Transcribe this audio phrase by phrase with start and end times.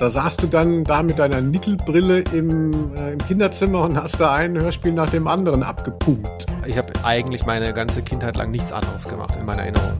[0.00, 4.32] Da saßt du dann da mit deiner Nickelbrille im, äh, im Kinderzimmer und hast da
[4.32, 6.46] ein Hörspiel nach dem anderen abgepumpt.
[6.64, 9.98] Ich habe eigentlich meine ganze Kindheit lang nichts anderes gemacht in meiner Erinnerung.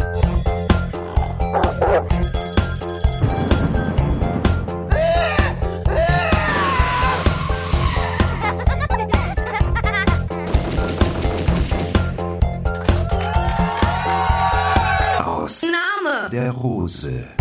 [15.27, 15.67] Aus
[16.33, 17.40] der Rose.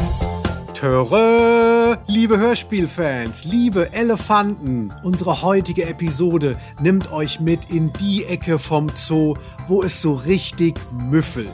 [0.80, 8.88] Töre, liebe Hörspielfans, liebe Elefanten, unsere heutige Episode nimmt euch mit in die Ecke vom
[8.96, 9.36] Zoo,
[9.68, 11.54] wo es so richtig müffelt.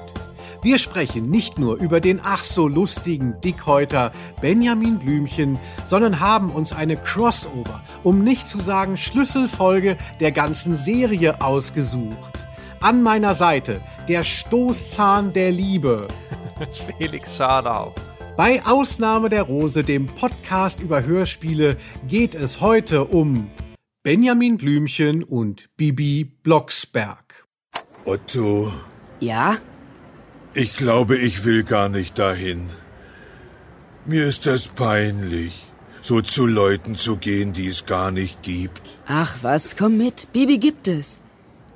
[0.61, 6.71] Wir sprechen nicht nur über den ach so lustigen Dickhäuter Benjamin Blümchen, sondern haben uns
[6.71, 12.45] eine Crossover, um nicht zu sagen Schlüsselfolge der ganzen Serie ausgesucht.
[12.79, 16.09] An meiner Seite der Stoßzahn der Liebe.
[16.99, 17.91] Felix Schadau.
[18.37, 23.49] Bei Ausnahme der Rose, dem Podcast über Hörspiele, geht es heute um
[24.03, 27.45] Benjamin Blümchen und Bibi Blocksberg.
[28.03, 28.71] Otto,
[29.19, 29.57] Ja?
[30.53, 32.69] ich glaube, ich will gar nicht dahin.
[34.05, 35.65] Mir ist das peinlich,
[36.01, 38.81] so zu Leuten zu gehen, die es gar nicht gibt.
[39.07, 40.31] Ach was, komm mit.
[40.33, 41.19] Bibi gibt es.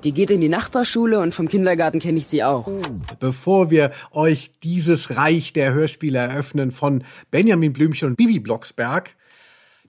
[0.04, 2.70] Die geht in die Nachbarschule und vom Kindergarten kenne ich sie auch.
[3.18, 9.14] Bevor wir euch dieses Reich der Hörspiele eröffnen von Benjamin Blümchen und Bibi Blocksberg,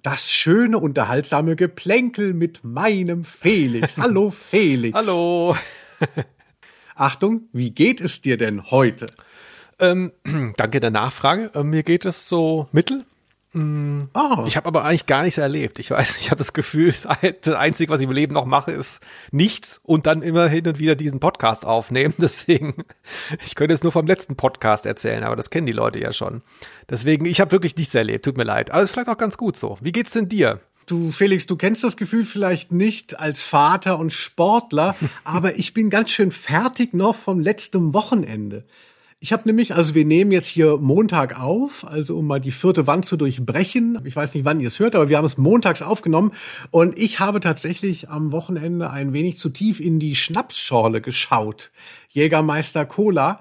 [0.04, 3.98] das schöne, unterhaltsame Geplänkel mit meinem Felix.
[3.98, 4.98] Hallo Felix.
[4.98, 5.56] Hallo.
[6.96, 9.06] Achtung, wie geht es dir denn heute?
[9.80, 10.12] Ähm,
[10.58, 11.52] danke der Nachfrage.
[11.56, 13.06] Ähm, mir geht es so mittel.
[13.54, 15.80] Ah, Ich habe aber eigentlich gar nichts erlebt.
[15.80, 16.94] Ich weiß, ich habe das Gefühl,
[17.42, 20.80] das Einzige, was ich im Leben noch mache, ist nichts und dann immer hin und
[20.80, 22.14] wieder diesen Podcast aufnehmen.
[22.18, 22.86] Deswegen,
[23.44, 26.42] ich könnte jetzt nur vom letzten Podcast erzählen, aber das kennen die Leute ja schon.
[26.90, 28.24] Deswegen, ich habe wirklich nichts erlebt.
[28.24, 28.72] Tut mir leid.
[28.72, 29.78] Aber ist vielleicht auch ganz gut so.
[29.82, 30.62] Wie geht's denn dir?
[30.86, 35.90] Du, Felix, du kennst das Gefühl vielleicht nicht als Vater und Sportler, aber ich bin
[35.90, 38.64] ganz schön fertig noch vom letzten Wochenende.
[39.24, 42.88] Ich habe nämlich, also wir nehmen jetzt hier Montag auf, also um mal die vierte
[42.88, 44.00] Wand zu durchbrechen.
[44.04, 46.32] Ich weiß nicht, wann ihr es hört, aber wir haben es montags aufgenommen
[46.72, 51.70] und ich habe tatsächlich am Wochenende ein wenig zu tief in die Schnapsschorle geschaut.
[52.10, 53.40] Jägermeister Cola.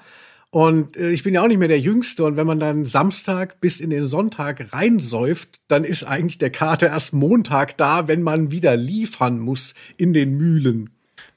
[0.51, 2.25] Und äh, ich bin ja auch nicht mehr der Jüngste.
[2.25, 6.89] Und wenn man dann Samstag bis in den Sonntag reinsäuft, dann ist eigentlich der Kater
[6.89, 10.91] erst Montag da, wenn man wieder liefern muss in den Mühlen.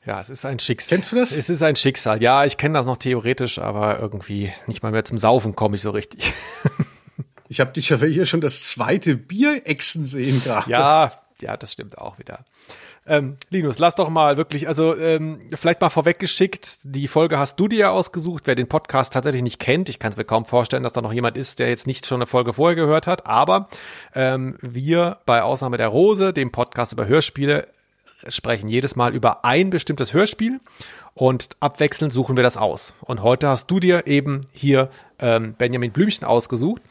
[0.05, 0.97] Ja, es ist ein Schicksal.
[0.97, 1.31] Kennst du das?
[1.31, 2.21] Es ist ein Schicksal.
[2.21, 5.81] Ja, ich kenne das noch theoretisch, aber irgendwie nicht mal mehr zum Saufen komme ich
[5.81, 6.33] so richtig.
[7.49, 10.71] Ich habe dich ja hier schon das zweite Bier-Echsen sehen gerade.
[10.71, 12.39] Ja, ja, das stimmt auch wieder.
[13.05, 17.67] Ähm, Linus, lass doch mal wirklich, also ähm, vielleicht mal vorweggeschickt, die Folge hast du
[17.67, 19.89] dir ja ausgesucht, wer den Podcast tatsächlich nicht kennt.
[19.89, 22.21] Ich kann es mir kaum vorstellen, dass da noch jemand ist, der jetzt nicht schon
[22.21, 23.67] eine Folge vorher gehört hat, aber
[24.15, 27.67] ähm, wir bei Ausnahme der Rose, dem Podcast über Hörspiele,
[28.27, 30.59] sprechen jedes Mal über ein bestimmtes Hörspiel
[31.13, 32.93] und abwechselnd suchen wir das aus.
[33.01, 34.89] Und heute hast du dir eben hier
[35.19, 36.81] ähm, Benjamin Blümchen ausgesucht.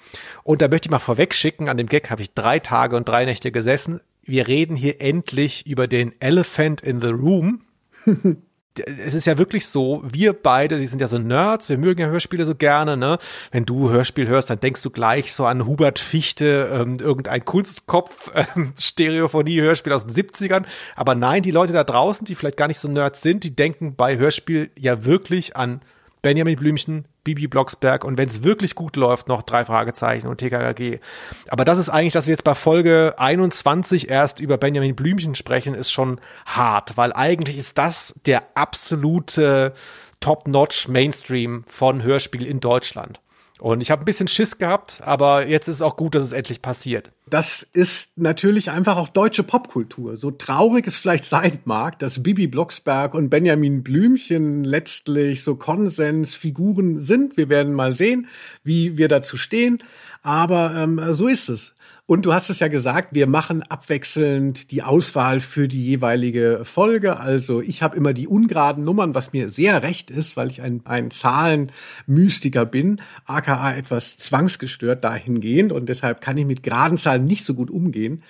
[0.45, 3.09] Und da möchte ich mal vorweg schicken, an dem Gag habe ich drei Tage und
[3.09, 4.01] drei Nächte gesessen.
[4.23, 7.63] Wir reden hier endlich über den Elephant in the Room.
[8.79, 12.09] es ist ja wirklich so, wir beide, die sind ja so Nerds, wir mögen ja
[12.09, 13.19] Hörspiele so gerne, ne?
[13.51, 18.33] Wenn du Hörspiel hörst, dann denkst du gleich so an Hubert Fichte, ähm, irgendein Kunstkopf,
[18.35, 20.65] ähm, Stereophonie-Hörspiel aus den 70ern.
[20.97, 23.95] Aber nein, die Leute da draußen, die vielleicht gar nicht so Nerds sind, die denken
[23.95, 25.81] bei Hörspiel ja wirklich an
[26.23, 31.01] Benjamin Blümchen, Bibi Blocksberg und wenn es wirklich gut läuft, noch drei Fragezeichen und TKKG.
[31.49, 35.75] Aber das ist eigentlich, dass wir jetzt bei Folge 21 erst über Benjamin Blümchen sprechen,
[35.75, 39.75] ist schon hart, weil eigentlich ist das der absolute
[40.21, 43.21] Top-Notch Mainstream von Hörspiel in Deutschland.
[43.63, 46.33] Und ich habe ein bisschen Schiss gehabt, aber jetzt ist es auch gut, dass es
[46.33, 47.13] endlich passiert.
[47.31, 50.17] Das ist natürlich einfach auch deutsche Popkultur.
[50.17, 57.03] So traurig es vielleicht sein mag, dass Bibi Blocksberg und Benjamin Blümchen letztlich so Konsensfiguren
[57.03, 57.37] sind.
[57.37, 58.27] Wir werden mal sehen,
[58.65, 59.79] wie wir dazu stehen.
[60.23, 61.73] Aber ähm, so ist es.
[62.13, 67.19] Und du hast es ja gesagt, wir machen abwechselnd die Auswahl für die jeweilige Folge.
[67.19, 70.83] Also ich habe immer die ungeraden Nummern, was mir sehr recht ist, weil ich ein,
[70.85, 75.73] ein Zahlenmystiker bin, aka etwas zwangsgestört dahingehend.
[75.73, 78.23] Und deshalb kann ich mit geraden Zahlen nicht so gut umgehen.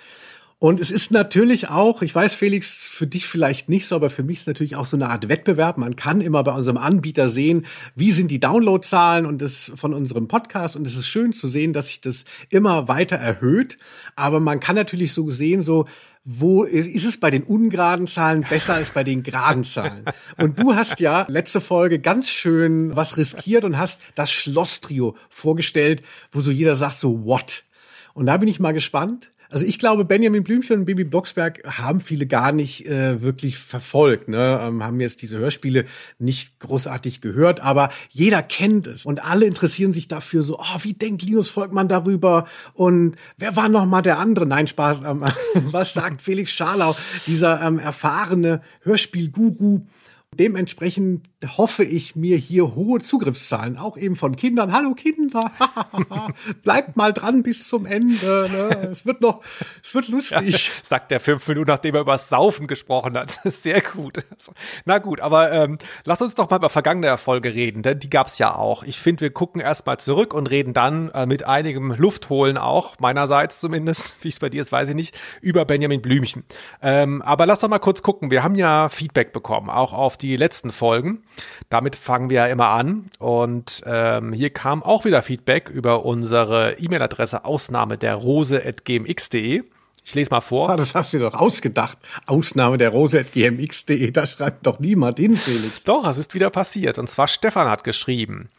[0.63, 4.23] Und es ist natürlich auch, ich weiß, Felix, für dich vielleicht nicht so, aber für
[4.23, 5.77] mich ist natürlich auch so eine Art Wettbewerb.
[5.77, 7.65] Man kann immer bei unserem Anbieter sehen,
[7.95, 10.77] wie sind die Downloadzahlen und das von unserem Podcast.
[10.77, 13.77] Und es ist schön zu sehen, dass sich das immer weiter erhöht.
[14.15, 15.85] Aber man kann natürlich so sehen, so,
[16.23, 20.05] wo ist es bei den ungeraden Zahlen besser als bei den geraden Zahlen?
[20.37, 26.03] Und du hast ja letzte Folge ganz schön was riskiert und hast das Schlosstrio vorgestellt,
[26.31, 27.65] wo so jeder sagt so, what?
[28.13, 29.32] Und da bin ich mal gespannt.
[29.53, 34.27] Also ich glaube, Benjamin Blümchen und Bibi Blocksberg haben viele gar nicht äh, wirklich verfolgt,
[34.27, 34.59] ne?
[34.59, 35.85] Ähm, haben jetzt diese Hörspiele
[36.17, 40.93] nicht großartig gehört, aber jeder kennt es und alle interessieren sich dafür so, oh, wie
[40.93, 44.47] denkt Linus Volkmann darüber und wer war noch mal der andere?
[44.47, 45.23] Nein, Spaß, ähm,
[45.65, 46.95] was sagt Felix Scharlau,
[47.27, 49.85] dieser ähm, erfahrene Hörspielguru?
[50.33, 54.71] Dementsprechend hoffe ich mir hier hohe Zugriffszahlen, auch eben von Kindern.
[54.71, 55.51] Hallo Kinder,
[56.63, 58.49] bleibt mal dran bis zum Ende.
[58.51, 58.89] Ne?
[58.91, 59.41] Es wird noch,
[59.81, 60.67] es wird lustig.
[60.67, 63.31] Ja, sagt der fünf Minuten, nachdem er über Saufen gesprochen hat.
[63.43, 64.19] Sehr gut.
[64.85, 68.37] Na gut, aber ähm, lass uns doch mal über vergangene Erfolge reden, denn die gab's
[68.37, 68.83] ja auch.
[68.83, 73.59] Ich finde, wir gucken erstmal zurück und reden dann äh, mit einigem Luftholen auch, meinerseits
[73.59, 76.43] zumindest, wie es bei dir ist, weiß ich nicht, über Benjamin Blümchen.
[76.81, 78.31] Ähm, aber lass doch mal kurz gucken.
[78.31, 81.23] Wir haben ja Feedback bekommen, auch auf die letzten Folgen.
[81.69, 83.09] Damit fangen wir ja immer an.
[83.19, 89.63] Und ähm, hier kam auch wieder Feedback über unsere E-Mail-Adresse Ausnahme der Rose at gmx.de.
[90.05, 90.69] Ich lese mal vor.
[90.69, 91.97] Ah, das hast du dir doch ausgedacht.
[92.25, 94.11] Ausnahme der Rose at gmx.de.
[94.11, 95.83] Da schreibt doch niemand hin, Felix.
[95.83, 96.97] Doch, es ist wieder passiert.
[96.97, 98.49] Und zwar Stefan hat geschrieben.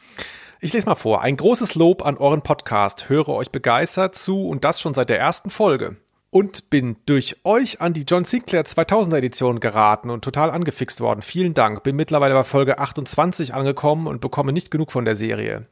[0.60, 1.20] Ich lese mal vor.
[1.20, 3.10] Ein großes Lob an euren Podcast.
[3.10, 5.96] Höre euch begeistert zu und das schon seit der ersten Folge
[6.34, 11.22] und bin durch euch an die John Sinclair 2000er Edition geraten und total angefixt worden.
[11.22, 11.84] Vielen Dank.
[11.84, 15.68] Bin mittlerweile bei Folge 28 angekommen und bekomme nicht genug von der Serie.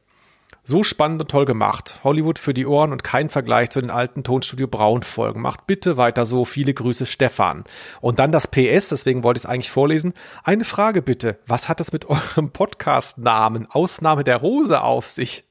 [0.63, 1.99] So spannend und toll gemacht.
[2.05, 5.41] Hollywood für die Ohren und kein Vergleich zu den alten Tonstudio Braun Folgen.
[5.41, 6.45] Macht bitte weiter so.
[6.45, 7.65] Viele Grüße, Stefan.
[7.99, 10.13] Und dann das PS, deswegen wollte ich es eigentlich vorlesen.
[10.45, 11.39] Eine Frage bitte.
[11.45, 15.43] Was hat es mit eurem Podcast-Namen Ausnahme der Rose auf sich?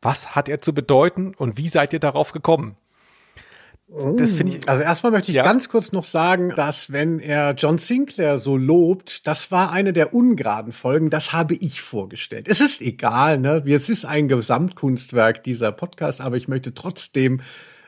[0.00, 2.78] Was hat er zu bedeuten und wie seid ihr darauf gekommen?
[3.90, 4.68] Das finde ich.
[4.68, 5.42] Also erstmal möchte ich ja.
[5.44, 10.12] ganz kurz noch sagen, dass wenn er John Sinclair so lobt, das war eine der
[10.12, 12.48] ungeraden Folgen, das habe ich vorgestellt.
[12.48, 13.62] Es ist egal, ne?
[13.66, 17.40] Es ist ein Gesamtkunstwerk dieser Podcast, aber ich möchte trotzdem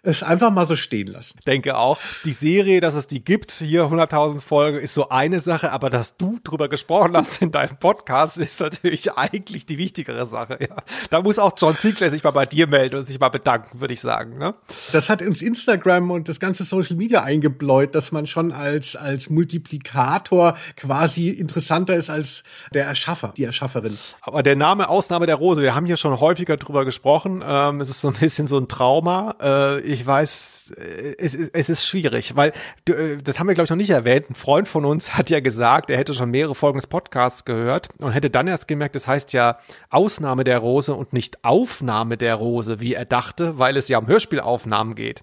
[0.03, 1.39] es einfach mal so stehen lassen.
[1.47, 1.99] Denke auch.
[2.25, 6.17] Die Serie, dass es die gibt, hier 100.000 Folgen, ist so eine Sache, aber dass
[6.17, 10.59] du drüber gesprochen hast in deinem Podcast, ist natürlich eigentlich die wichtigere Sache.
[10.61, 10.77] Ja.
[11.11, 13.95] Da muss auch John Ziegler sich mal bei dir melden und sich mal bedanken, würde
[13.95, 14.39] ich sagen.
[14.39, 14.55] Ne?
[14.93, 19.31] Das hat uns Instagram und das ganze Social Media eingebläut, dass man schon als, als
[19.31, 23.99] Multiplikator quasi interessanter ist als der Erschaffer, die Erschafferin.
[24.23, 27.43] Aber der Name Ausnahme der Rose, wir haben hier schon häufiger drüber gesprochen.
[27.45, 29.35] Ähm, es ist so ein bisschen so ein Trauma.
[29.41, 32.53] Äh, ich weiß, äh, es, es ist schwierig, weil
[32.89, 34.31] äh, das haben wir, glaube ich, noch nicht erwähnt.
[34.31, 37.89] Ein Freund von uns hat ja gesagt, er hätte schon mehrere Folgen des Podcasts gehört
[37.99, 39.59] und hätte dann erst gemerkt, das heißt ja
[39.91, 44.07] Ausnahme der Rose und nicht Aufnahme der Rose, wie er dachte, weil es ja um
[44.07, 45.23] Hörspielaufnahmen geht.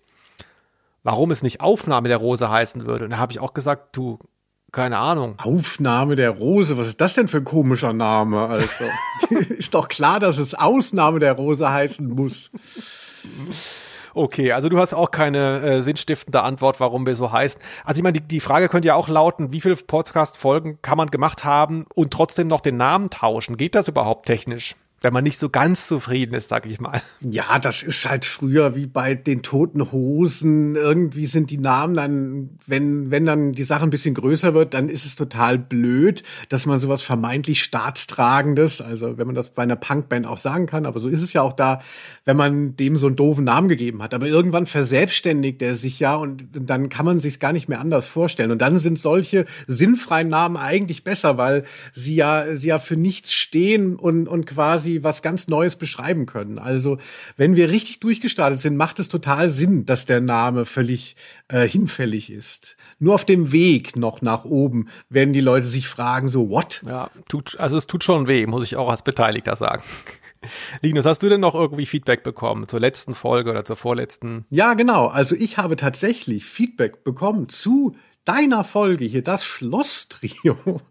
[1.04, 3.06] Warum es nicht Aufnahme der Rose heißen würde.
[3.06, 4.20] Und da habe ich auch gesagt, du,
[4.74, 5.36] keine Ahnung.
[5.38, 8.48] Aufnahme der Rose, was ist das denn für ein komischer Name?
[8.48, 8.84] Also,
[9.50, 12.52] ist doch klar, dass es Ausnahme der Rose heißen muss.
[14.18, 17.62] Okay, also du hast auch keine äh, sinnstiftende Antwort, warum wir so heißen.
[17.86, 21.12] Also ich meine, die, die Frage könnte ja auch lauten, wie viele Podcast-Folgen kann man
[21.12, 23.58] gemacht haben und trotzdem noch den Namen tauschen?
[23.58, 24.76] Geht das überhaupt technisch?
[25.02, 27.02] Wenn man nicht so ganz zufrieden ist, sag ich mal.
[27.22, 30.76] Ja, das ist halt früher wie bei den toten Hosen.
[30.76, 34.90] Irgendwie sind die Namen dann, wenn, wenn dann die Sache ein bisschen größer wird, dann
[34.90, 39.76] ist es total blöd, dass man sowas vermeintlich Staatstragendes, also wenn man das bei einer
[39.76, 41.80] Punkband auch sagen kann, aber so ist es ja auch da,
[42.26, 44.16] wenn man dem so einen doofen Namen gegeben hat.
[44.16, 48.08] Aber irgendwann verselbstständigt er sich ja und dann kann man sich gar nicht mehr anders
[48.08, 48.50] vorstellen.
[48.50, 53.34] Und dann sind solche sinnfreien Namen eigentlich besser, weil sie ja, sie ja für nichts
[53.34, 56.60] stehen und, und quasi quasi was ganz Neues beschreiben können.
[56.60, 56.98] Also
[57.36, 61.16] wenn wir richtig durchgestartet sind, macht es total Sinn, dass der Name völlig
[61.50, 62.78] äh, hinfällig ist.
[63.00, 66.84] Nur auf dem Weg noch nach oben werden die Leute sich fragen, so what?
[66.88, 69.84] Ja, tut, also es tut schon weh, muss ich auch als Beteiligter sagen.
[70.82, 74.46] Linus, hast du denn noch irgendwie Feedback bekommen zur letzten Folge oder zur vorletzten?
[74.50, 75.08] Ja, genau.
[75.08, 77.96] Also ich habe tatsächlich Feedback bekommen zu
[78.28, 80.82] deiner Folge hier, das Schloss-Trio.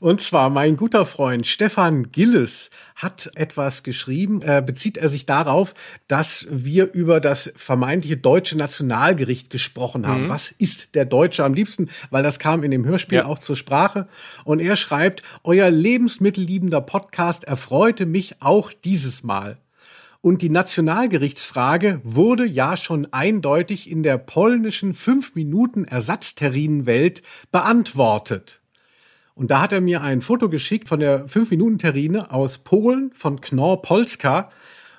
[0.00, 5.74] Und zwar mein guter Freund Stefan Gilles hat etwas geschrieben, äh, bezieht er sich darauf,
[6.08, 10.24] dass wir über das vermeintliche deutsche Nationalgericht gesprochen haben.
[10.24, 10.28] Mhm.
[10.30, 11.90] Was ist der Deutsche am liebsten?
[12.08, 13.26] Weil das kam in dem Hörspiel ja.
[13.26, 14.08] auch zur Sprache.
[14.44, 19.58] Und er schreibt, euer lebensmittelliebender Podcast erfreute mich auch dieses Mal.
[20.22, 28.60] Und die Nationalgerichtsfrage wurde ja schon eindeutig in der polnischen 5-Minuten-Ersatzterrinenwelt beantwortet.
[29.34, 33.80] Und da hat er mir ein Foto geschickt von der 5-Minuten-Terrine aus Polen von Knorr
[33.80, 34.50] Polska.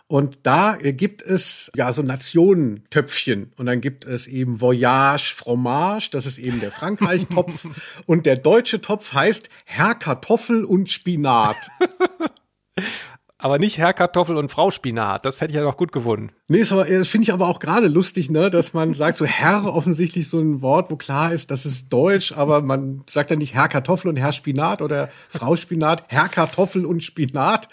[0.07, 3.53] Und da gibt es ja so Nationentöpfchen.
[3.57, 7.67] Und dann gibt es eben Voyage Fromage, das ist eben der Frankreich-Topf.
[8.07, 11.57] und der deutsche Topf heißt Herr Kartoffel und Spinat.
[13.41, 15.25] aber nicht Herr Kartoffel und Frau Spinat.
[15.25, 16.31] Das hätte ich ja noch gut gefunden.
[16.47, 19.65] Nee, das, das finde ich aber auch gerade lustig, ne, dass man sagt, so Herr
[19.65, 23.53] offensichtlich so ein Wort, wo klar ist, das ist Deutsch, aber man sagt dann nicht
[23.53, 27.67] Herr Kartoffel und Herr Spinat oder Frau Spinat, Herr Kartoffel und Spinat.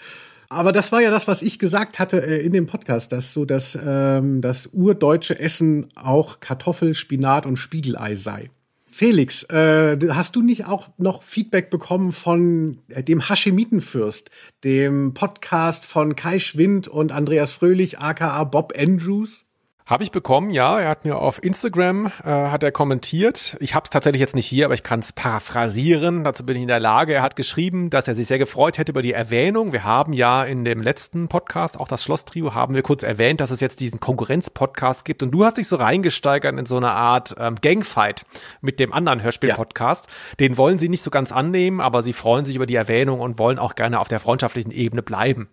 [0.49, 3.45] Aber das war ja das, was ich gesagt hatte äh, in dem Podcast, dass so
[3.45, 8.49] das, ähm, das urdeutsche Essen auch Kartoffel, Spinat und Spiegelei sei.
[8.91, 14.31] Felix, äh, hast du nicht auch noch Feedback bekommen von äh, dem Haschemitenfürst,
[14.63, 19.45] dem Podcast von Kai Schwind und Andreas Fröhlich, aka Bob Andrews?
[19.89, 20.79] Habe ich bekommen, ja.
[20.79, 23.57] Er hat mir auf Instagram äh, hat er kommentiert.
[23.59, 26.23] Ich habe es tatsächlich jetzt nicht hier, aber ich kann es paraphrasieren.
[26.23, 27.15] Dazu bin ich in der Lage.
[27.15, 29.73] Er hat geschrieben, dass er sich sehr gefreut hätte über die Erwähnung.
[29.73, 33.49] Wir haben ja in dem letzten Podcast, auch das Schloss-Trio, haben wir kurz erwähnt, dass
[33.49, 35.23] es jetzt diesen Konkurrenz-Podcast gibt.
[35.23, 38.27] Und du hast dich so reingesteigert in so eine Art ähm, Gangfight
[38.61, 40.05] mit dem anderen Hörspiel-Podcast.
[40.05, 40.35] Ja.
[40.39, 43.39] Den wollen sie nicht so ganz annehmen, aber sie freuen sich über die Erwähnung und
[43.39, 45.49] wollen auch gerne auf der freundschaftlichen Ebene bleiben.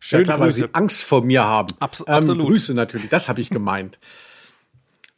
[0.00, 0.62] Schöne ja, klar, Grüße.
[0.62, 1.74] weil sie Angst vor mir haben.
[1.78, 2.48] Abs ähm, absolut.
[2.48, 3.98] Grüße natürlich, das habe ich gemeint.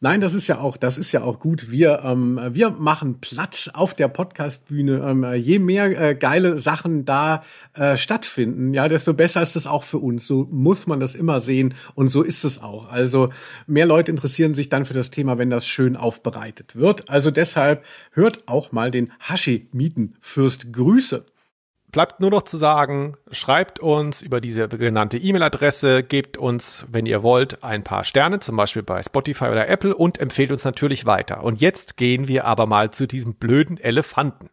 [0.05, 1.71] Nein, das ist ja auch, das ist ja auch gut.
[1.71, 4.99] Wir, ähm, wir machen Platz auf der Podcastbühne.
[5.09, 9.85] Ähm, je mehr äh, geile Sachen da äh, stattfinden, ja, desto besser ist es auch
[9.85, 10.27] für uns.
[10.27, 12.91] So muss man das immer sehen und so ist es auch.
[12.91, 13.29] Also
[13.69, 17.09] mehr Leute interessieren sich dann für das Thema, wenn das schön aufbereitet wird.
[17.09, 21.25] Also deshalb hört auch mal den Hashi-Mietenfürst Grüße.
[21.93, 27.23] Bleibt nur noch zu sagen, schreibt uns über diese genannte E-Mail-Adresse, gebt uns, wenn ihr
[27.23, 31.45] wollt, ein paar Sterne, zum Beispiel bei Spotify oder Apple und empfehlt uns natürlich weiter.
[31.45, 34.49] Und jetzt gehen wir aber mal zu diesem blöden Elefanten.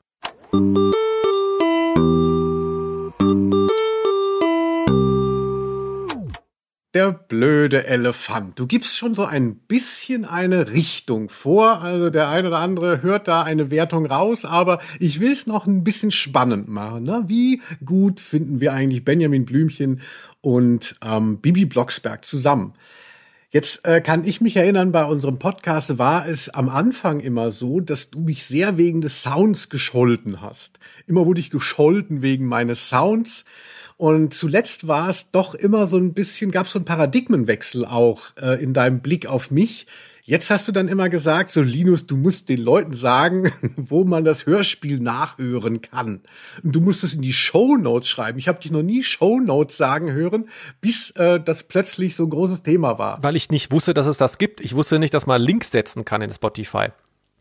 [6.94, 8.58] Der blöde Elefant.
[8.58, 11.82] Du gibst schon so ein bisschen eine Richtung vor.
[11.82, 15.68] Also der eine oder andere hört da eine Wertung raus, aber ich will es noch
[15.68, 17.04] ein bisschen spannend machen.
[17.04, 17.24] Ne?
[17.28, 20.02] Wie gut finden wir eigentlich Benjamin Blümchen
[20.42, 22.74] und ähm, Bibi Blocksberg zusammen?
[23.52, 27.80] Jetzt äh, kann ich mich erinnern, bei unserem Podcast war es am Anfang immer so,
[27.80, 30.78] dass du mich sehr wegen des Sounds gescholten hast.
[31.08, 33.46] Immer wurde ich gescholten wegen meines Sounds.
[34.00, 38.22] Und zuletzt war es doch immer so ein bisschen, gab es so einen Paradigmenwechsel auch
[38.42, 39.88] äh, in deinem Blick auf mich.
[40.24, 44.24] Jetzt hast du dann immer gesagt, so Linus, du musst den Leuten sagen, wo man
[44.24, 46.22] das Hörspiel nachhören kann.
[46.64, 48.40] Und du musst es in die Show Notes schreiben.
[48.40, 50.48] Ich habe dich noch nie Show Notes sagen hören,
[50.80, 53.22] bis äh, das plötzlich so ein großes Thema war.
[53.22, 54.62] Weil ich nicht wusste, dass es das gibt.
[54.62, 56.88] Ich wusste nicht, dass man Links setzen kann in Spotify.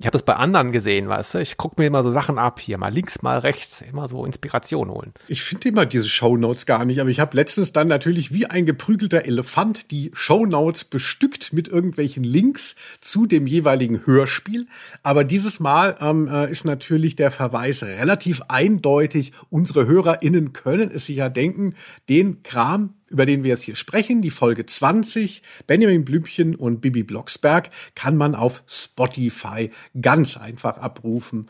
[0.01, 1.39] Ich habe das bei anderen gesehen, weißt du?
[1.39, 4.91] Ich gucke mir immer so Sachen ab hier, mal links, mal rechts, immer so Inspiration
[4.91, 5.13] holen.
[5.27, 8.65] Ich finde immer diese Shownotes gar nicht, aber ich habe letztens dann natürlich wie ein
[8.65, 14.69] geprügelter Elefant die Shownotes bestückt mit irgendwelchen Links zu dem jeweiligen Hörspiel.
[15.03, 19.33] Aber dieses Mal ähm, äh, ist natürlich der Verweis relativ eindeutig.
[19.51, 21.75] Unsere HörerInnen können es sich ja denken,
[22.09, 27.03] den Kram, über den wir jetzt hier sprechen, die Folge 20, Benjamin Blümchen und Bibi
[27.03, 31.49] Blocksberg, kann man auf Spotify ganz einfach abrufen.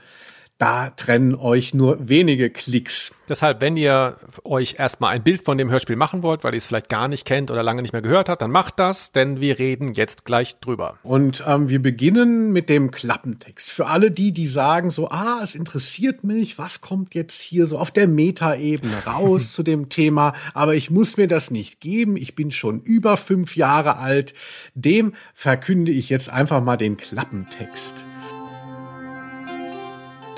[0.59, 3.12] Da trennen euch nur wenige Klicks.
[3.29, 6.65] Deshalb, wenn ihr euch erstmal ein Bild von dem Hörspiel machen wollt, weil ihr es
[6.65, 9.61] vielleicht gar nicht kennt oder lange nicht mehr gehört habt, dann macht das, denn wir
[9.61, 10.99] reden jetzt gleich drüber.
[11.05, 13.71] Und ähm, wir beginnen mit dem Klappentext.
[13.71, 17.79] Für alle die, die sagen so, ah, es interessiert mich, was kommt jetzt hier so
[17.79, 22.35] auf der Metaebene raus zu dem Thema, aber ich muss mir das nicht geben, ich
[22.35, 24.35] bin schon über fünf Jahre alt,
[24.75, 28.08] dem verkünde ich jetzt einfach mal den Klappentext.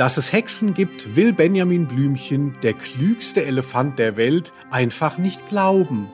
[0.01, 6.09] Dass es Hexen gibt, will Benjamin Blümchen, der klügste Elefant der Welt, einfach nicht glauben.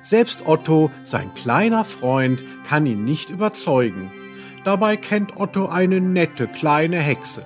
[0.00, 4.12] Selbst Otto, sein kleiner Freund, kann ihn nicht überzeugen.
[4.62, 7.44] Dabei kennt Otto eine nette kleine Hexe.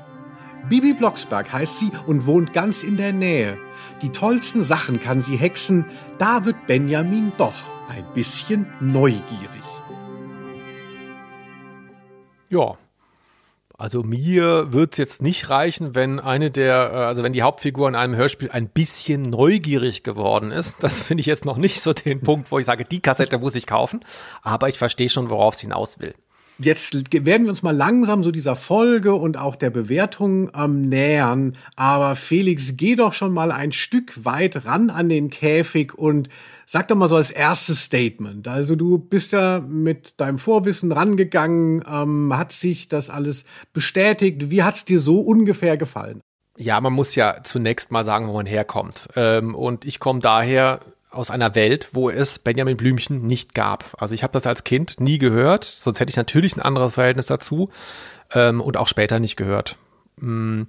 [0.68, 3.56] Bibi Blocksberg heißt sie und wohnt ganz in der Nähe.
[4.02, 5.86] Die tollsten Sachen kann sie hexen,
[6.18, 7.56] da wird Benjamin doch
[7.88, 9.64] ein bisschen neugierig.
[12.50, 12.76] Ja,
[13.80, 17.94] also mir wird's jetzt nicht reichen, wenn eine der, äh, also wenn die Hauptfigur in
[17.94, 20.82] einem Hörspiel ein bisschen neugierig geworden ist.
[20.82, 23.54] Das finde ich jetzt noch nicht so den Punkt, wo ich sage, die Kassette muss
[23.54, 24.00] ich kaufen.
[24.42, 26.14] Aber ich verstehe schon, worauf es hinaus will.
[26.62, 31.54] Jetzt werden wir uns mal langsam so dieser Folge und auch der Bewertung ähm, nähern.
[31.76, 36.28] Aber Felix, geh doch schon mal ein Stück weit ran an den Käfig und
[36.72, 38.46] Sag doch mal so als erstes Statement.
[38.46, 44.52] Also du bist ja mit deinem Vorwissen rangegangen, ähm, hat sich das alles bestätigt.
[44.52, 46.20] Wie hat's dir so ungefähr gefallen?
[46.56, 49.08] Ja, man muss ja zunächst mal sagen, wo man herkommt.
[49.16, 50.78] Ähm, und ich komme daher
[51.10, 53.96] aus einer Welt, wo es Benjamin Blümchen nicht gab.
[53.98, 57.26] Also ich habe das als Kind nie gehört, sonst hätte ich natürlich ein anderes Verhältnis
[57.26, 57.70] dazu
[58.32, 59.76] ähm, und auch später nicht gehört.
[60.20, 60.64] Mm,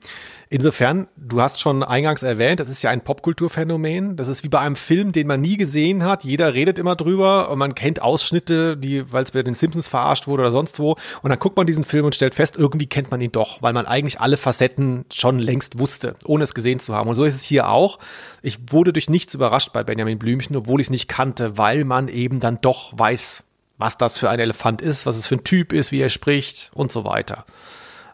[0.50, 4.16] insofern, du hast schon eingangs erwähnt, das ist ja ein Popkulturphänomen.
[4.16, 6.24] Das ist wie bei einem Film, den man nie gesehen hat.
[6.24, 10.28] Jeder redet immer drüber und man kennt Ausschnitte, die, weil es bei den Simpsons verarscht
[10.28, 10.96] wurde oder sonst wo.
[11.22, 13.74] Und dann guckt man diesen Film und stellt fest, irgendwie kennt man ihn doch, weil
[13.74, 17.10] man eigentlich alle Facetten schon längst wusste, ohne es gesehen zu haben.
[17.10, 18.00] Und so ist es hier auch.
[18.42, 22.08] Ich wurde durch nichts überrascht bei Benjamin Blümchen, obwohl ich es nicht kannte, weil man
[22.08, 23.44] eben dann doch weiß,
[23.78, 26.72] was das für ein Elefant ist, was es für ein Typ ist, wie er spricht
[26.74, 27.46] und so weiter.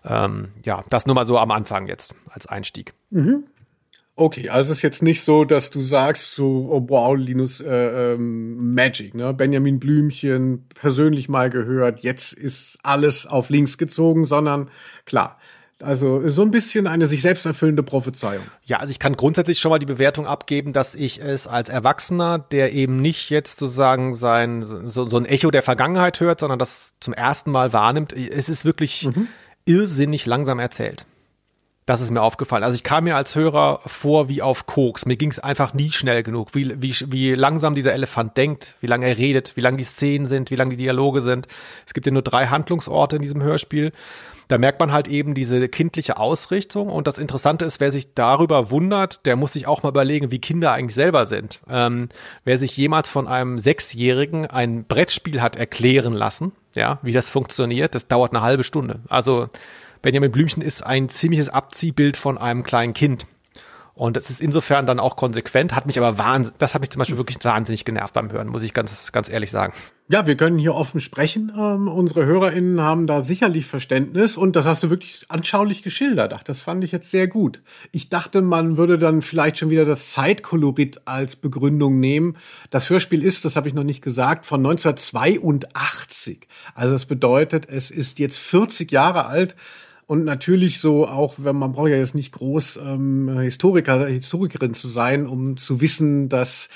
[0.08, 2.94] Ähm, ja, das nur mal so am Anfang jetzt als Einstieg.
[3.10, 3.46] Mhm.
[4.20, 8.14] Okay, also es ist jetzt nicht so, dass du sagst, so, oh wow, Linus äh,
[8.14, 9.32] ähm, Magic, ne?
[9.32, 14.72] Benjamin Blümchen, persönlich mal gehört, jetzt ist alles auf links gezogen, sondern
[15.06, 15.38] klar,
[15.84, 18.42] also so ein bisschen eine sich selbst erfüllende Prophezeiung.
[18.64, 22.40] Ja, also ich kann grundsätzlich schon mal die Bewertung abgeben, dass ich es als Erwachsener,
[22.40, 26.94] der eben nicht jetzt sozusagen sein so, so ein Echo der Vergangenheit hört, sondern das
[27.00, 29.28] zum ersten Mal wahrnimmt, es ist wirklich mhm
[29.68, 31.06] irrsinnig langsam erzählt.
[31.88, 32.66] Das ist mir aufgefallen.
[32.66, 35.06] Also ich kam mir als Hörer vor wie auf Koks.
[35.06, 38.88] Mir ging es einfach nie schnell genug, wie, wie, wie langsam dieser Elefant denkt, wie
[38.88, 41.48] lange er redet, wie lang die Szenen sind, wie lang die Dialoge sind.
[41.86, 43.94] Es gibt ja nur drei Handlungsorte in diesem Hörspiel.
[44.48, 46.90] Da merkt man halt eben diese kindliche Ausrichtung.
[46.90, 50.40] Und das Interessante ist, wer sich darüber wundert, der muss sich auch mal überlegen, wie
[50.40, 51.62] Kinder eigentlich selber sind.
[51.70, 52.10] Ähm,
[52.44, 57.96] wer sich jemals von einem Sechsjährigen ein Brettspiel hat erklären lassen, ja, wie das funktioniert,
[57.96, 59.00] das dauert eine halbe Stunde.
[59.10, 59.50] Also
[60.02, 63.26] Benjamin Blümchen ist ein ziemliches Abziehbild von einem kleinen Kind.
[63.98, 67.00] Und das ist insofern dann auch konsequent, hat mich aber wahnsinnig, das hat mich zum
[67.00, 69.74] Beispiel wirklich wahnsinnig genervt beim Hören, muss ich ganz, ganz ehrlich sagen.
[70.08, 71.52] Ja, wir können hier offen sprechen.
[71.58, 76.34] Ähm, unsere HörerInnen haben da sicherlich Verständnis und das hast du wirklich anschaulich geschildert.
[76.34, 77.62] Ach, das fand ich jetzt sehr gut.
[77.92, 82.38] Ich dachte, man würde dann vielleicht schon wieder das Zeitkolorit als Begründung nehmen.
[82.70, 86.48] Das Hörspiel ist, das habe ich noch nicht gesagt, von 1982.
[86.76, 89.56] Also das bedeutet, es ist jetzt 40 Jahre alt.
[90.08, 94.88] Und natürlich so auch, wenn man braucht ja jetzt nicht groß ähm, Historiker, Historikerin zu
[94.88, 96.70] sein, um zu wissen, dass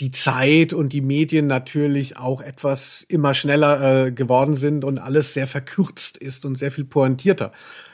[0.00, 5.32] die Zeit und die Medien natürlich auch etwas immer schneller äh, geworden sind und alles
[5.32, 7.52] sehr verkürzt ist und sehr viel pointierter.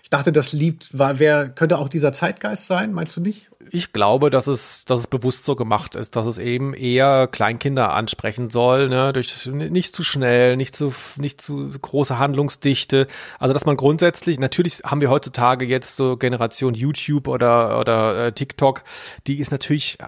[0.08, 3.50] Ich dachte, das liebt, war, wer könnte auch dieser Zeitgeist sein, meinst du nicht?
[3.70, 7.92] Ich glaube, dass es, dass es bewusst so gemacht ist, dass es eben eher Kleinkinder
[7.92, 13.06] ansprechen soll, ne, durch nicht zu schnell, nicht zu, nicht zu große Handlungsdichte.
[13.38, 18.32] Also, dass man grundsätzlich, natürlich haben wir heutzutage jetzt so Generation YouTube oder, oder äh,
[18.32, 18.84] TikTok,
[19.26, 19.98] die ist natürlich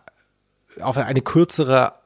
[0.81, 2.00] auf eine kürzere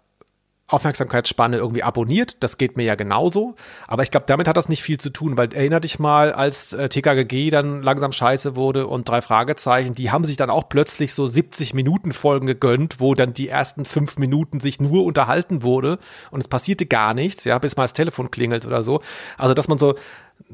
[0.75, 2.37] Aufmerksamkeitsspanne irgendwie abonniert.
[2.41, 3.55] Das geht mir ja genauso.
[3.87, 6.73] Aber ich glaube, damit hat das nicht viel zu tun, weil erinner dich mal, als
[6.73, 11.15] äh, TKGG dann langsam scheiße wurde und drei Fragezeichen, die haben sich dann auch plötzlich
[11.15, 15.99] so 70 Minuten Folgen gegönnt, wo dann die ersten fünf Minuten sich nur unterhalten wurde
[16.31, 19.01] und es passierte gar nichts, ja, bis mal das Telefon klingelt oder so.
[19.39, 19.95] Also, dass man so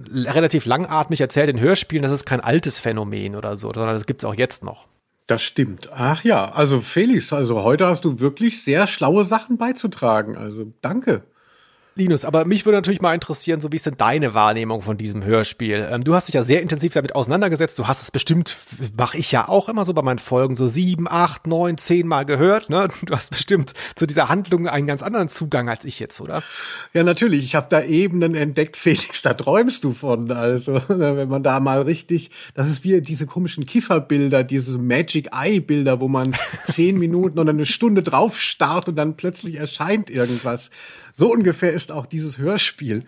[0.07, 4.25] relativ langatmig erzählt in Hörspielen, das ist kein altes Phänomen oder so, sondern das gibt's
[4.25, 4.87] auch jetzt noch.
[5.31, 5.91] Das stimmt.
[5.93, 10.37] Ach ja, also Felix, also heute hast du wirklich sehr schlaue Sachen beizutragen.
[10.37, 11.23] Also danke.
[12.01, 15.23] Linus, aber mich würde natürlich mal interessieren, so wie ist denn deine Wahrnehmung von diesem
[15.23, 15.87] Hörspiel?
[15.91, 17.79] Ähm, du hast dich ja sehr intensiv damit auseinandergesetzt.
[17.79, 18.57] Du hast es bestimmt,
[18.97, 22.25] mache ich ja auch immer so bei meinen Folgen, so sieben, acht, neun, zehn Mal
[22.25, 22.71] gehört.
[22.71, 22.89] Ne?
[23.05, 26.43] Du hast bestimmt zu dieser Handlung einen ganz anderen Zugang als ich jetzt, oder?
[26.95, 27.45] Ja, natürlich.
[27.45, 30.31] Ich habe da Ebenen entdeckt, Felix, da träumst du von.
[30.33, 35.29] Also, ne, wenn man da mal richtig, das ist wie diese komischen Kifferbilder, diese Magic
[35.33, 36.35] Eye Bilder, wo man
[36.65, 40.71] zehn Minuten oder eine Stunde drauf starrt und dann plötzlich erscheint irgendwas.
[41.13, 43.05] So ungefähr ist auch dieses Hörspiel.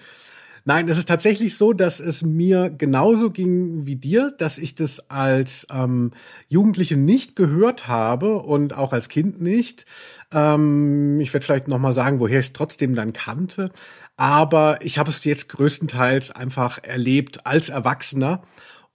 [0.65, 5.11] Nein, es ist tatsächlich so, dass es mir genauso ging wie dir, dass ich das
[5.11, 6.13] als ähm,
[6.49, 9.87] Jugendliche nicht gehört habe und auch als Kind nicht.
[10.31, 13.73] Ähm, ich werde vielleicht noch mal sagen, woher ich es trotzdem dann kannte.
[14.17, 18.43] Aber ich habe es jetzt größtenteils einfach erlebt als Erwachsener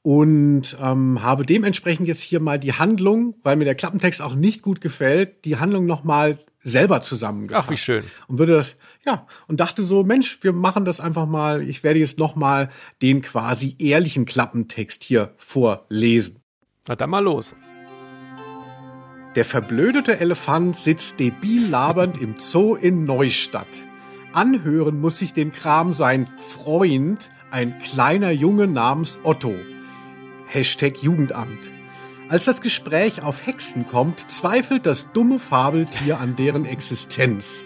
[0.04, 4.62] und ähm, habe dementsprechend jetzt hier mal die Handlung, weil mir der Klappentext auch nicht
[4.62, 7.68] gut gefällt, die Handlung noch mal selber zusammengefasst.
[7.68, 8.04] Ach, wie schön.
[8.28, 8.76] Und würde das,
[9.06, 11.68] ja, und dachte so, Mensch, wir machen das einfach mal.
[11.68, 12.70] Ich werde jetzt noch mal
[13.02, 16.42] den quasi ehrlichen Klappentext hier vorlesen.
[16.88, 17.56] Na dann mal los.
[19.36, 23.70] Der verblödete Elefant sitzt debil labernd im Zoo in Neustadt.
[24.34, 29.56] Anhören muss sich den Kram sein Freund, ein kleiner Junge namens Otto.
[30.48, 31.77] Hashtag Jugendamt.
[32.30, 37.64] Als das Gespräch auf Hexen kommt, zweifelt das dumme Fabeltier an deren Existenz.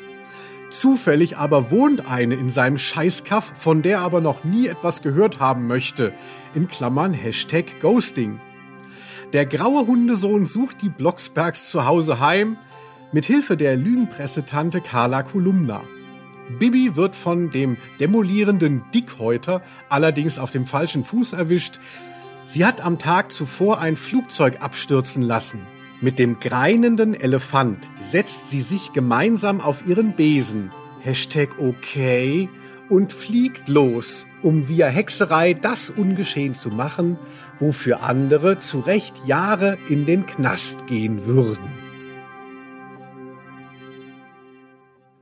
[0.70, 5.66] Zufällig aber wohnt eine in seinem Scheißkaff, von der aber noch nie etwas gehört haben
[5.66, 6.14] möchte.
[6.54, 8.40] In Klammern Hashtag Ghosting.
[9.34, 12.58] Der graue Hundesohn sucht die Blocksbergs zu Hause heim,
[13.12, 15.82] mit Hilfe der Lügenpressetante Carla Kolumna.
[16.60, 21.80] Bibi wird von dem demolierenden Dickhäuter allerdings auf dem falschen Fuß erwischt,
[22.46, 25.66] Sie hat am Tag zuvor ein Flugzeug abstürzen lassen.
[26.02, 30.72] Mit dem greinenden Elefant setzt sie sich gemeinsam auf ihren Besen.
[31.02, 32.50] Hashtag okay
[32.90, 37.18] und fliegt los, um via Hexerei das ungeschehen zu machen,
[37.60, 41.81] wofür andere zu Recht Jahre in den Knast gehen würden.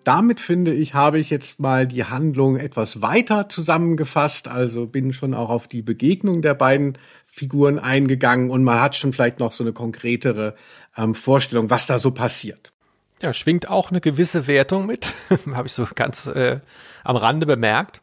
[0.09, 5.35] Damit finde ich, habe ich jetzt mal die Handlung etwas weiter zusammengefasst, also bin schon
[5.35, 9.63] auch auf die Begegnung der beiden Figuren eingegangen und man hat schon vielleicht noch so
[9.63, 10.55] eine konkretere
[10.97, 12.73] ähm, Vorstellung, was da so passiert.
[13.21, 15.13] Ja, schwingt auch eine gewisse Wertung mit,
[15.53, 16.59] habe ich so ganz äh,
[17.03, 18.01] am Rande bemerkt.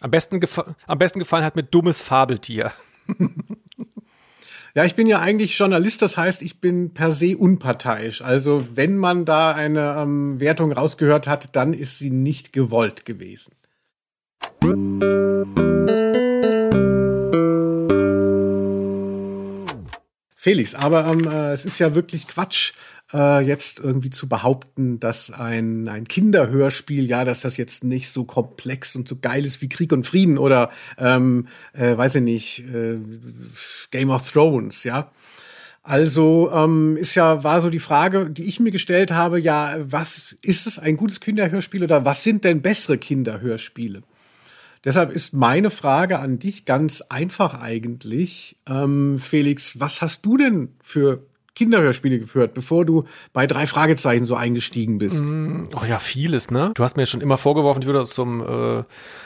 [0.00, 0.38] Am besten,
[0.86, 2.70] am besten gefallen hat mit dummes Fabeltier.
[4.78, 8.22] Ja, ich bin ja eigentlich Journalist, das heißt, ich bin per se unparteiisch.
[8.22, 13.56] Also wenn man da eine ähm, Wertung rausgehört hat, dann ist sie nicht gewollt gewesen.
[20.40, 22.72] Felix, aber ähm, äh, es ist ja wirklich Quatsch,
[23.12, 28.22] äh, jetzt irgendwie zu behaupten, dass ein, ein Kinderhörspiel, ja, dass das jetzt nicht so
[28.22, 32.60] komplex und so geil ist wie Krieg und Frieden oder, ähm, äh, weiß ich nicht,
[32.72, 32.98] äh,
[33.90, 35.10] Game of Thrones, ja.
[35.82, 40.36] Also ähm, ist ja war so die Frage, die ich mir gestellt habe, ja, was
[40.42, 44.04] ist es ein gutes Kinderhörspiel oder was sind denn bessere Kinderhörspiele?
[44.84, 48.56] Deshalb ist meine Frage an dich ganz einfach eigentlich.
[48.68, 51.22] Ähm, Felix, was hast du denn für
[51.58, 55.20] Kinderhörspiele geführt, bevor du bei drei Fragezeichen so eingestiegen bist?
[55.20, 56.70] Mm, oh ja, vieles, ne?
[56.74, 58.84] Du hast mir schon immer vorgeworfen, ich würde aus so einem, äh,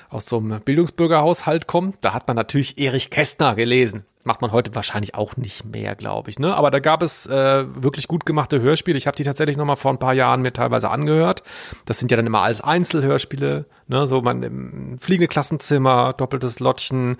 [0.08, 1.92] aus so einem Bildungsbürgerhaushalt kommen.
[2.00, 4.06] Da hat man natürlich Erich Kästner gelesen.
[4.24, 6.38] Macht man heute wahrscheinlich auch nicht mehr, glaube ich.
[6.38, 6.54] Ne?
[6.54, 8.96] Aber da gab es äh, wirklich gut gemachte Hörspiele.
[8.96, 11.42] Ich habe die tatsächlich noch mal vor ein paar Jahren mir teilweise angehört.
[11.86, 13.64] Das sind ja dann immer alles Einzelhörspiele.
[13.88, 14.06] Ne?
[14.06, 17.16] So man im fliegende Klassenzimmer, doppeltes Lottchen.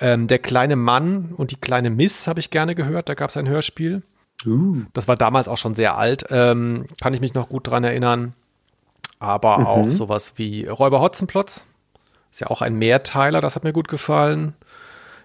[0.00, 3.10] Ähm, der kleine Mann und die kleine Miss habe ich gerne gehört.
[3.10, 4.02] Da gab es ein Hörspiel.
[4.46, 4.84] Uh.
[4.94, 6.24] Das war damals auch schon sehr alt.
[6.30, 8.32] Ähm, kann ich mich noch gut dran erinnern.
[9.18, 9.66] Aber mhm.
[9.66, 11.66] auch sowas wie Räuber Hotzenplotz.
[12.30, 14.54] Ist ja auch ein Mehrteiler, das hat mir gut gefallen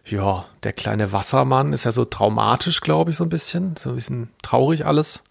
[0.06, 3.76] ja, der kleine Wassermann ist ja so traumatisch, glaube ich, so ein bisschen.
[3.78, 5.24] So ein bisschen traurig alles.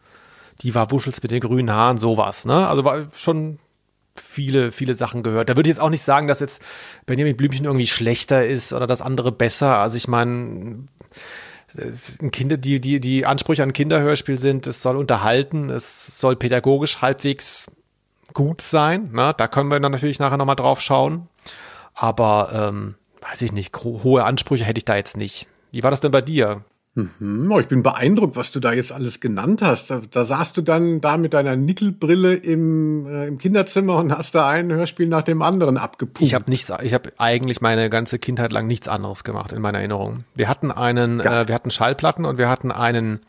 [0.63, 2.69] Die war Wuschels mit den grünen Haaren, sowas, ne?
[2.69, 3.59] Also war schon
[4.17, 5.49] viele, viele Sachen gehört.
[5.49, 6.63] Da würde ich jetzt auch nicht sagen, dass jetzt
[7.07, 9.79] Benjamin Blümchen irgendwie schlechter ist oder das andere besser.
[9.79, 10.87] Also ich meine,
[12.31, 17.67] Kinder, die, die, die Ansprüche an Kinderhörspiel sind, es soll unterhalten, es soll pädagogisch halbwegs
[18.35, 19.11] gut sein.
[19.13, 19.35] Ne?
[19.37, 21.29] Da können wir dann natürlich nachher nochmal drauf schauen.
[21.95, 25.47] Aber ähm, weiß ich nicht, hohe Ansprüche hätte ich da jetzt nicht.
[25.71, 26.65] Wie war das denn bei dir?
[26.95, 29.91] Mhm, oh, ich bin beeindruckt, was du da jetzt alles genannt hast.
[29.91, 34.35] Da, da saßt du dann da mit deiner Nickelbrille im, äh, im Kinderzimmer und hast
[34.35, 36.21] da ein Hörspiel nach dem anderen abgepumpt.
[36.21, 39.79] Ich habe nichts, ich habe eigentlich meine ganze Kindheit lang nichts anderes gemacht in meiner
[39.79, 40.25] Erinnerung.
[40.35, 41.43] Wir hatten einen, ja.
[41.43, 43.21] äh, wir hatten Schallplatten und wir hatten einen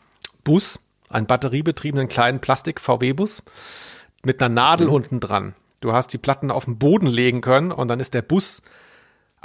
[0.42, 3.42] Bus, einen batteriebetriebenen kleinen Plastik-VW-Bus
[4.26, 4.92] mit einer Nadel mhm.
[4.92, 5.54] unten dran.
[5.80, 8.60] Du hast die Platten auf den Boden legen können und dann ist der Bus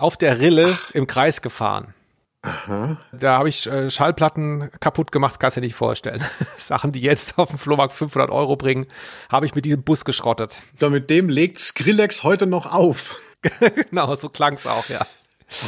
[0.02, 0.92] auf der Rille Ach.
[0.92, 1.94] im Kreis gefahren.
[2.42, 2.98] Aha.
[3.12, 6.24] Da habe ich äh, Schallplatten kaputt gemacht, kannst du dir nicht vorstellen.
[6.58, 8.88] Sachen, die jetzt auf dem Flohmarkt 500 Euro bringen,
[9.30, 10.58] habe ich mit diesem Bus geschrottet.
[10.80, 13.22] Da mit dem legt Skrillex heute noch auf.
[13.90, 15.06] genau, so klang's auch, ja.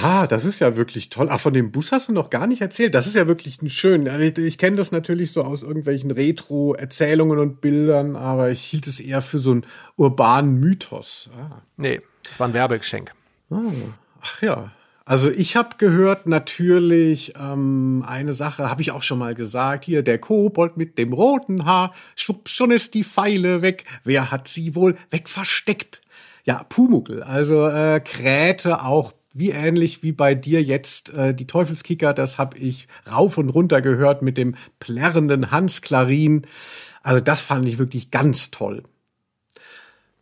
[0.04, 1.28] Ah, das ist ja wirklich toll.
[1.30, 2.94] Ach, von dem Bus hast du noch gar nicht erzählt.
[2.94, 4.06] Das ist ja wirklich ein schön.
[4.22, 9.00] Ich, ich kenne das natürlich so aus irgendwelchen Retro-Erzählungen und Bildern, aber ich hielt es
[9.00, 9.66] eher für so einen
[9.98, 11.32] urbanen Mythos.
[11.36, 11.62] Ah.
[11.78, 13.12] Nee, das war ein Werbegeschenk.
[13.50, 13.58] Ah.
[14.22, 14.72] Ach ja.
[15.04, 20.04] Also ich habe gehört natürlich ähm, eine Sache, habe ich auch schon mal gesagt, hier
[20.04, 23.86] der Kobold mit dem roten Haar, schwupp, schon ist die Pfeile weg.
[24.04, 26.02] Wer hat sie wohl wegversteckt?
[26.46, 32.14] Ja, Pumuckel, also äh, Kräte auch wie ähnlich wie bei dir jetzt äh, die Teufelskicker,
[32.14, 36.44] das habe ich rauf und runter gehört mit dem plärrenden Hans Klarin.
[37.02, 38.84] Also das fand ich wirklich ganz toll.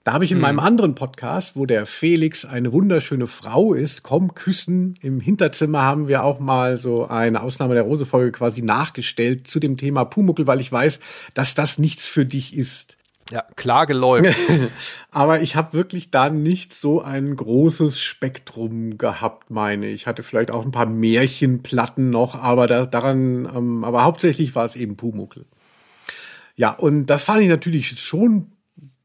[0.10, 0.41] Da habe ich in mhm.
[0.41, 4.95] meinem anderen Podcast, wo der Felix eine wunderschöne Frau ist, komm küssen.
[5.04, 9.78] Im Hinterzimmer haben wir auch mal so eine Ausnahme der Rose-Folge quasi nachgestellt zu dem
[9.78, 11.00] Thema Pumuckel, weil ich weiß,
[11.36, 12.98] dass das nichts für dich ist.
[13.30, 14.36] Ja, klar geläuft.
[15.12, 20.08] aber ich habe wirklich da nicht so ein großes Spektrum gehabt, meine ich.
[20.08, 24.76] hatte vielleicht auch ein paar Märchenplatten noch, aber da, daran, ähm, aber hauptsächlich war es
[24.76, 25.45] eben Pumuckel.
[26.56, 28.54] Ja, und das fand ich natürlich schon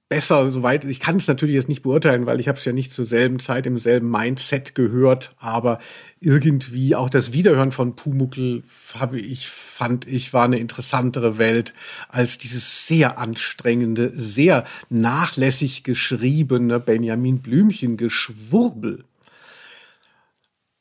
[0.09, 0.85] besser, soweit.
[0.85, 3.39] Ich kann es natürlich jetzt nicht beurteilen, weil ich habe es ja nicht zur selben
[3.39, 5.79] Zeit im selben Mindset gehört, aber
[6.21, 8.63] irgendwie auch das Wiederhören von Pumuckel
[8.99, 11.75] habe ich, fand ich, war eine interessantere Welt
[12.09, 19.05] als dieses sehr anstrengende, sehr nachlässig geschriebene Benjamin Blümchen Geschwurbel.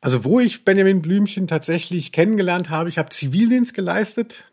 [0.02, 4.53] Also wo ich Benjamin Blümchen tatsächlich kennengelernt habe, ich habe Zivildienst geleistet.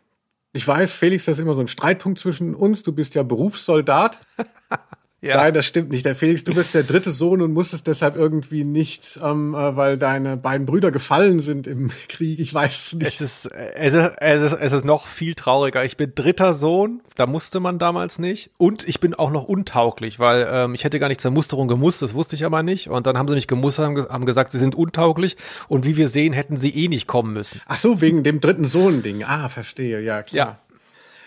[0.53, 2.83] Ich weiß, Felix, das ist immer so ein Streitpunkt zwischen uns.
[2.83, 4.17] Du bist ja Berufssoldat.
[5.23, 5.37] Ja.
[5.37, 6.03] Nein, das stimmt nicht.
[6.03, 9.99] Der Felix, du bist der dritte Sohn und musstest deshalb irgendwie nicht, ähm, äh, weil
[9.99, 12.39] deine beiden Brüder gefallen sind im Krieg.
[12.39, 13.21] Ich weiß es nicht.
[13.21, 15.85] Es ist, es ist, es ist, es ist noch viel trauriger.
[15.85, 18.49] Ich bin dritter Sohn, da musste man damals nicht.
[18.57, 22.01] Und ich bin auch noch untauglich, weil ähm, ich hätte gar nicht zur Musterung gemusst,
[22.01, 22.89] das wusste ich aber nicht.
[22.89, 25.37] Und dann haben sie mich gemustert, haben, haben gesagt, sie sind untauglich.
[25.67, 27.61] Und wie wir sehen, hätten sie eh nicht kommen müssen.
[27.67, 29.23] Ach so, wegen dem dritten Sohn-Ding.
[29.23, 30.47] Ah, verstehe, ja, klar.
[30.47, 30.70] Ja.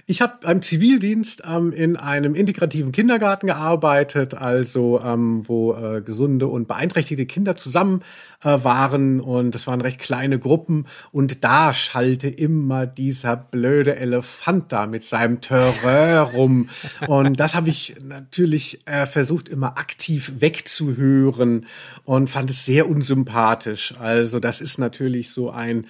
[0.06, 6.46] Ich habe beim Zivildienst ähm, in einem integrativen Kindergarten gearbeitet, also ähm, wo äh, gesunde
[6.46, 8.02] und beeinträchtigte Kinder zusammen
[8.42, 9.20] äh, waren.
[9.20, 10.86] Und es waren recht kleine Gruppen.
[11.10, 16.68] Und da schallte immer dieser blöde Elefant da mit seinem Terreur rum.
[17.06, 21.64] Und das habe ich natürlich äh, versucht immer aktiv wegzuhören
[22.04, 23.94] und fand es sehr unsympathisch.
[23.98, 25.86] Also das ist natürlich so ein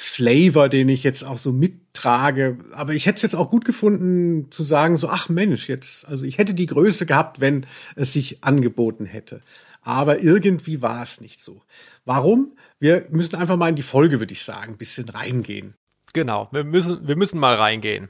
[0.00, 2.58] Flavor, den ich jetzt auch so mittrage.
[2.70, 6.24] Aber ich hätte es jetzt auch gut gefunden zu sagen, so, ach Mensch, jetzt, also
[6.24, 9.40] ich hätte die Größe gehabt, wenn es sich angeboten hätte.
[9.82, 11.62] Aber irgendwie war es nicht so.
[12.04, 12.56] Warum?
[12.78, 15.74] Wir müssen einfach mal in die Folge, würde ich sagen, ein bisschen reingehen.
[16.12, 18.08] Genau, wir müssen, wir müssen mal reingehen.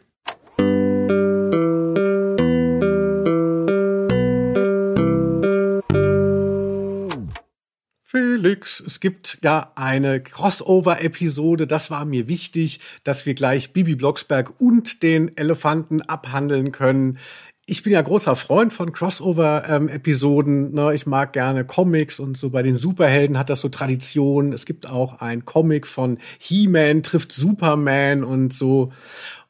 [8.11, 11.67] Felix, es gibt ja eine Crossover-Episode.
[11.67, 17.19] Das war mir wichtig, dass wir gleich Bibi Blocksberg und den Elefanten abhandeln können.
[17.67, 20.73] Ich bin ja großer Freund von Crossover-Episoden.
[20.73, 20.95] Ne?
[20.95, 24.55] Ich mag gerne Comics und so bei den Superhelden hat das so Tradition.
[24.55, 28.91] Es gibt auch ein Comic von He-Man trifft Superman und so.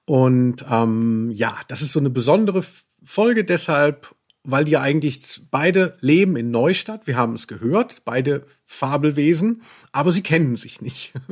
[0.05, 2.65] Und ähm, ja, das ist so eine besondere
[3.05, 4.17] Folge deshalb
[4.51, 7.07] weil die ja eigentlich beide leben in Neustadt.
[7.07, 11.13] Wir haben es gehört, beide Fabelwesen, aber sie kennen sich nicht.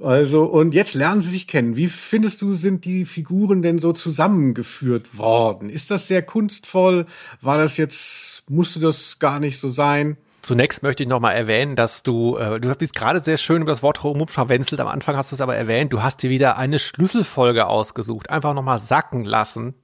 [0.00, 1.76] Also, und jetzt lernen sie sich kennen.
[1.76, 5.70] Wie findest du, sind die Figuren denn so zusammengeführt worden?
[5.70, 7.04] Ist das sehr kunstvoll?
[7.40, 10.16] War das jetzt, musste das gar nicht so sein?
[10.42, 13.82] Zunächst möchte ich nochmal erwähnen, dass du, äh, du bist gerade sehr schön über das
[13.82, 14.80] Wort rumverwenzelt.
[14.80, 15.92] Am Anfang hast du es aber erwähnt.
[15.92, 18.30] Du hast dir wieder eine Schlüsselfolge ausgesucht.
[18.30, 19.74] Einfach nochmal sacken lassen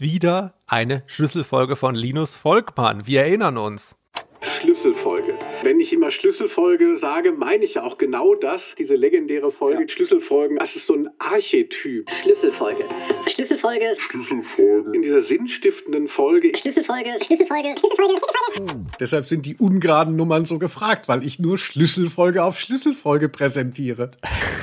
[0.00, 3.06] wieder eine Schlüsselfolge von Linus Volkmann.
[3.06, 3.96] Wir erinnern uns.
[4.40, 5.34] Schlüsselfolge.
[5.62, 9.82] Wenn ich immer Schlüsselfolge sage, meine ich ja auch genau das, diese legendäre Folge.
[9.82, 9.88] Ja.
[9.88, 12.08] Schlüsselfolgen, das ist so ein Archetyp.
[12.10, 12.84] Schlüsselfolge.
[13.26, 13.96] Schlüsselfolge.
[13.98, 14.94] Schlüsselfolge.
[14.94, 16.56] In dieser sinnstiftenden Folge.
[16.56, 17.16] Schlüsselfolge.
[17.24, 17.74] Schlüsselfolge.
[17.78, 18.18] Schlüsselfolge.
[18.18, 18.86] Schlüsselfolge.
[19.00, 24.10] Deshalb sind die ungeraden Nummern so gefragt, weil ich nur Schlüsselfolge auf Schlüsselfolge präsentiere.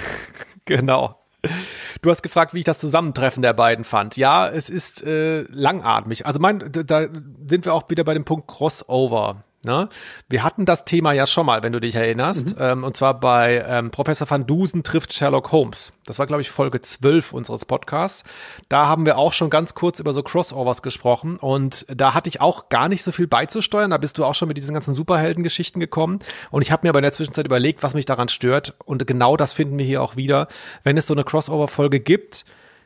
[0.65, 1.19] genau.
[2.01, 4.17] Du hast gefragt, wie ich das Zusammentreffen der beiden fand.
[4.17, 6.25] Ja, es ist äh, langatmig.
[6.25, 7.07] Also mein, da
[7.47, 9.43] sind wir auch wieder bei dem Punkt Crossover.
[9.65, 9.89] Ne?
[10.29, 12.61] Wir hatten das Thema ja schon mal, wenn du dich erinnerst, mhm.
[12.61, 15.93] ähm, und zwar bei ähm, Professor van Dusen trifft Sherlock Holmes.
[16.05, 18.23] Das war, glaube ich, Folge 12 unseres Podcasts.
[18.69, 22.39] Da haben wir auch schon ganz kurz über so Crossovers gesprochen und da hatte ich
[22.39, 23.89] auch gar nicht so viel beizusteuern.
[23.89, 26.19] Da bist du auch schon mit diesen ganzen Superheldengeschichten gekommen
[26.51, 29.35] und ich habe mir aber in der Zwischenzeit überlegt, was mich daran stört und genau
[29.35, 30.47] das finden wir hier auch wieder.
[30.83, 32.45] Wenn es so eine Crossover-Folge gibt,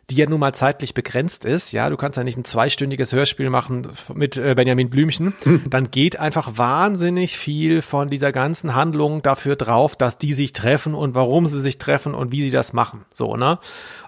[0.10, 3.50] die ja nun mal zeitlich begrenzt ist, ja, du kannst ja nicht ein zweistündiges Hörspiel
[3.50, 5.34] machen mit äh, Benjamin Blümchen,
[5.70, 10.96] dann geht einfach wahnsinnig viel von dieser ganzen Handlung dafür drauf, dass die sich treffen
[10.96, 13.60] und warum sie sich treffen und wie sie das machen, so, ne?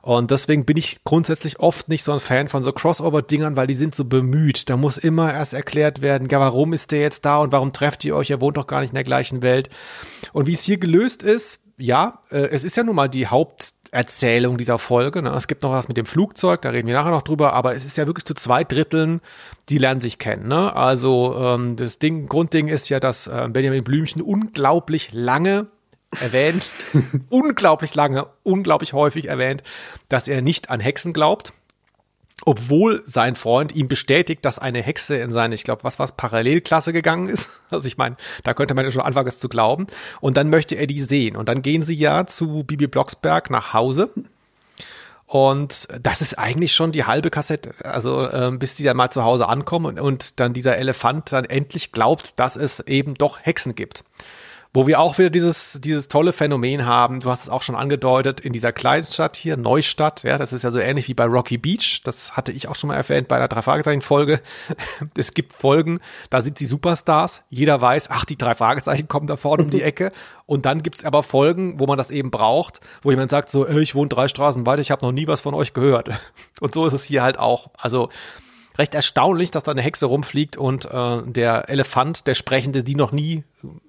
[0.01, 3.75] Und deswegen bin ich grundsätzlich oft nicht so ein Fan von so Crossover-Dingern, weil die
[3.75, 4.67] sind so bemüht.
[4.69, 8.03] Da muss immer erst erklärt werden, ja, warum ist der jetzt da und warum trefft
[8.03, 8.31] ihr euch?
[8.31, 9.69] Ihr wohnt doch gar nicht in der gleichen Welt.
[10.33, 13.73] Und wie es hier gelöst ist, ja, äh, es ist ja nun mal die Haupt
[13.91, 15.21] Erzählung dieser Folge.
[15.21, 15.29] Ne?
[15.31, 17.83] Es gibt noch was mit dem Flugzeug, da reden wir nachher noch drüber, aber es
[17.83, 19.19] ist ja wirklich zu zwei Dritteln,
[19.67, 20.47] die lernen sich kennen.
[20.47, 20.73] Ne?
[20.73, 25.67] Also ähm, das Ding, Grundding ist ja, dass äh, Benjamin Blümchen unglaublich lange
[26.21, 26.69] erwähnt,
[27.29, 29.61] unglaublich lange, unglaublich häufig erwähnt,
[30.07, 31.53] dass er nicht an Hexen glaubt
[32.45, 36.93] obwohl sein Freund ihm bestätigt, dass eine Hexe in seine, ich glaube, was was Parallelklasse
[36.93, 37.49] gegangen ist.
[37.71, 39.87] Also ich meine, da könnte man ja schon anfangen, es zu glauben.
[40.19, 41.37] Und dann möchte er die sehen.
[41.37, 44.09] Und dann gehen sie ja zu Bibi Blocksberg nach Hause.
[45.25, 47.73] Und das ist eigentlich schon die halbe Kassette.
[47.85, 51.45] Also ähm, bis die dann mal zu Hause ankommen und, und dann dieser Elefant dann
[51.45, 54.03] endlich glaubt, dass es eben doch Hexen gibt.
[54.73, 58.39] Wo wir auch wieder dieses, dieses tolle Phänomen haben, du hast es auch schon angedeutet,
[58.39, 62.01] in dieser Kleinstadt hier, Neustadt, ja, das ist ja so ähnlich wie bei Rocky Beach,
[62.05, 64.39] das hatte ich auch schon mal erwähnt bei einer drei Fragezeichen Folge.
[65.17, 69.35] es gibt Folgen, da sind sie Superstars, jeder weiß, ach, die drei Fragezeichen kommen da
[69.35, 70.13] vorne um die Ecke
[70.45, 73.93] und dann gibt's aber Folgen, wo man das eben braucht, wo jemand sagt so, ich
[73.93, 76.09] wohne drei Straßen weiter, ich habe noch nie was von euch gehört.
[76.59, 77.71] Und so ist es hier halt auch.
[77.77, 78.09] Also
[78.77, 83.11] recht erstaunlich, dass da eine Hexe rumfliegt und äh, der Elefant, der Sprechende, die noch
[83.11, 83.43] nie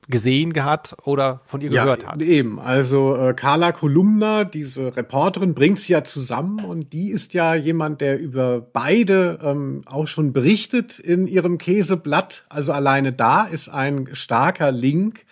[0.08, 2.20] gesehen hat oder von ihr gehört hat.
[2.20, 7.54] Eben, also äh, Carla Kolumna, diese Reporterin, bringt sie ja zusammen und die ist ja
[7.54, 12.44] jemand, der über beide ähm, auch schon berichtet in ihrem Käseblatt.
[12.48, 15.24] Also alleine da ist ein starker Link.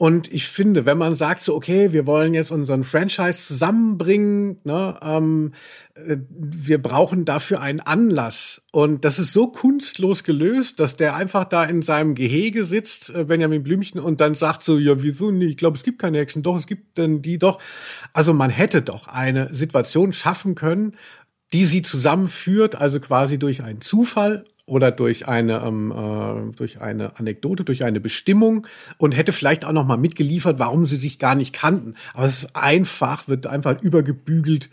[0.00, 4.98] Und ich finde, wenn man sagt so, okay, wir wollen jetzt unseren Franchise zusammenbringen, ne,
[5.02, 5.52] ähm,
[5.94, 8.62] äh, wir brauchen dafür einen Anlass.
[8.72, 13.24] Und das ist so kunstlos gelöst, dass der einfach da in seinem Gehege sitzt, äh,
[13.24, 15.50] Benjamin Blümchen, und dann sagt so, ja, wieso nicht?
[15.50, 16.42] Ich glaube, es gibt keine Hexen.
[16.42, 17.60] Doch, es gibt denn die doch.
[18.14, 20.96] Also man hätte doch eine Situation schaffen können,
[21.52, 27.18] die sie zusammenführt, also quasi durch einen Zufall oder durch eine ähm, äh, durch eine
[27.18, 28.66] Anekdote, durch eine Bestimmung
[28.98, 31.94] und hätte vielleicht auch noch mal mitgeliefert, warum sie sich gar nicht kannten.
[32.14, 34.70] Aber es ist einfach, wird einfach übergebügelt.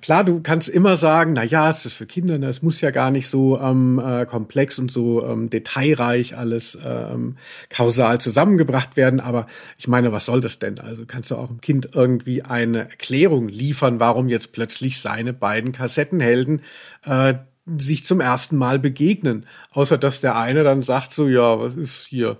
[0.00, 3.12] Klar, du kannst immer sagen, na ja, es ist für Kinder, es muss ja gar
[3.12, 7.36] nicht so ähm, äh, komplex und so ähm, detailreich alles ähm,
[7.70, 9.20] kausal zusammengebracht werden.
[9.20, 9.46] Aber
[9.78, 10.80] ich meine, was soll das denn?
[10.80, 15.70] Also kannst du auch dem Kind irgendwie eine Erklärung liefern, warum jetzt plötzlich seine beiden
[15.70, 16.62] Kassettenhelden
[17.04, 17.34] äh,
[17.66, 19.46] sich zum ersten Mal begegnen.
[19.72, 22.38] Außer dass der eine dann sagt so, ja, was ist hier?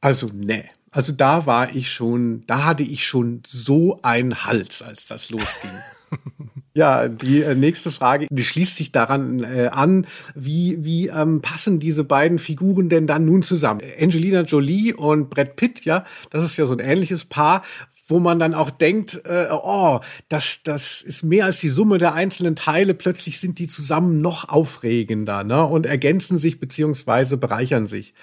[0.00, 0.64] Also, nee.
[0.90, 5.70] Also da war ich schon, da hatte ich schon so einen Hals, als das losging.
[6.76, 11.80] Ja, die äh, nächste Frage, die schließt sich daran äh, an, wie, wie ähm, passen
[11.80, 13.80] diese beiden Figuren denn dann nun zusammen?
[13.98, 17.62] Angelina Jolie und Brad Pitt, ja, das ist ja so ein ähnliches Paar,
[18.06, 22.14] wo man dann auch denkt, äh, oh, das, das ist mehr als die Summe der
[22.14, 22.94] einzelnen Teile.
[22.94, 25.64] Plötzlich sind die zusammen noch aufregender ne?
[25.64, 28.14] und ergänzen sich beziehungsweise bereichern sich.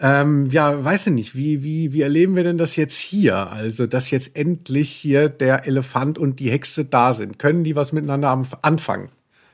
[0.00, 3.50] Ähm, ja, weiß ich nicht, wie, wie, wie erleben wir denn das jetzt hier?
[3.50, 7.38] Also, dass jetzt endlich hier der Elefant und die Hexe da sind.
[7.38, 9.10] Können die was miteinander anfangen?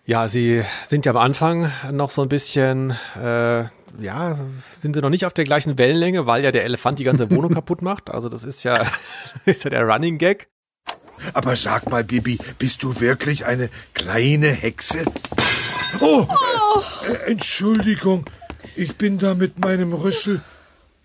[0.07, 3.65] Ja, sie sind ja am Anfang noch so ein bisschen, äh,
[3.99, 4.37] ja,
[4.75, 7.51] sind sie noch nicht auf der gleichen Wellenlänge, weil ja der Elefant die ganze Wohnung
[7.55, 8.11] kaputt macht.
[8.11, 8.87] Also das ist ja,
[9.47, 10.49] ist ja der Running Gag.
[11.35, 15.05] Aber sag mal, Bibi, bist du wirklich eine kleine Hexe?
[16.01, 16.27] Oh!
[16.29, 16.83] oh.
[17.07, 18.25] Äh, Entschuldigung,
[18.75, 20.41] ich bin da mit meinem Rüssel.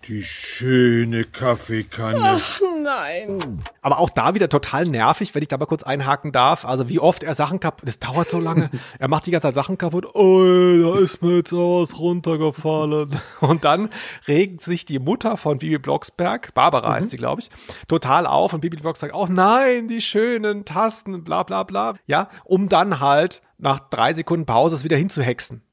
[0.08, 2.20] Die schöne Kaffeekanne.
[2.22, 3.64] Ach nein.
[3.82, 6.64] Aber auch da wieder total nervig, wenn ich da mal kurz einhaken darf.
[6.64, 8.70] Also wie oft er Sachen kaputt, das dauert so lange.
[9.00, 10.06] er macht die ganze Zeit Sachen kaputt.
[10.14, 13.10] Oh, da ist mir jetzt was runtergefallen.
[13.40, 13.88] Und dann
[14.28, 16.92] regt sich die Mutter von Bibi Blocksberg, Barbara mhm.
[16.94, 17.50] heißt sie, glaube ich,
[17.88, 18.52] total auf.
[18.52, 21.94] Und Bibi Blocksberg, oh nein, die schönen Tasten, bla bla bla.
[22.06, 25.65] Ja, um dann halt nach drei Sekunden Pause es wieder hinzuhexen.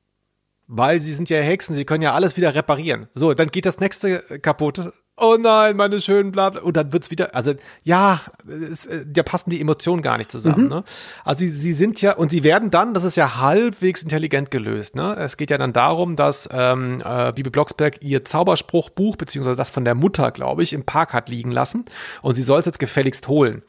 [0.67, 3.07] Weil sie sind ja Hexen, sie können ja alles wieder reparieren.
[3.13, 4.93] So, dann geht das nächste kaputt.
[5.15, 6.61] Oh nein, meine schönen Blabla.
[6.61, 10.63] Und dann wird's wieder, also ja, es, äh, da passen die Emotionen gar nicht zusammen.
[10.63, 10.69] Mhm.
[10.69, 10.83] Ne?
[11.23, 14.95] Also sie, sie sind ja, und sie werden dann, das ist ja halbwegs intelligent gelöst.
[14.95, 15.15] Ne?
[15.19, 19.85] Es geht ja dann darum, dass ähm, äh, Bibi Blocksberg ihr Zauberspruchbuch, beziehungsweise das von
[19.85, 21.85] der Mutter, glaube ich, im Park hat liegen lassen.
[22.23, 23.61] Und sie soll es jetzt gefälligst holen.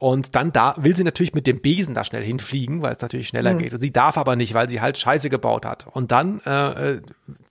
[0.00, 3.28] Und dann da will sie natürlich mit dem Besen da schnell hinfliegen, weil es natürlich
[3.28, 3.58] schneller mhm.
[3.58, 3.74] geht.
[3.74, 5.86] Und sie darf aber nicht, weil sie halt Scheiße gebaut hat.
[5.92, 7.00] Und dann, äh, äh,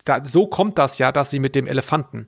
[0.04, 2.28] da, so kommt das ja, dass sie mit dem Elefanten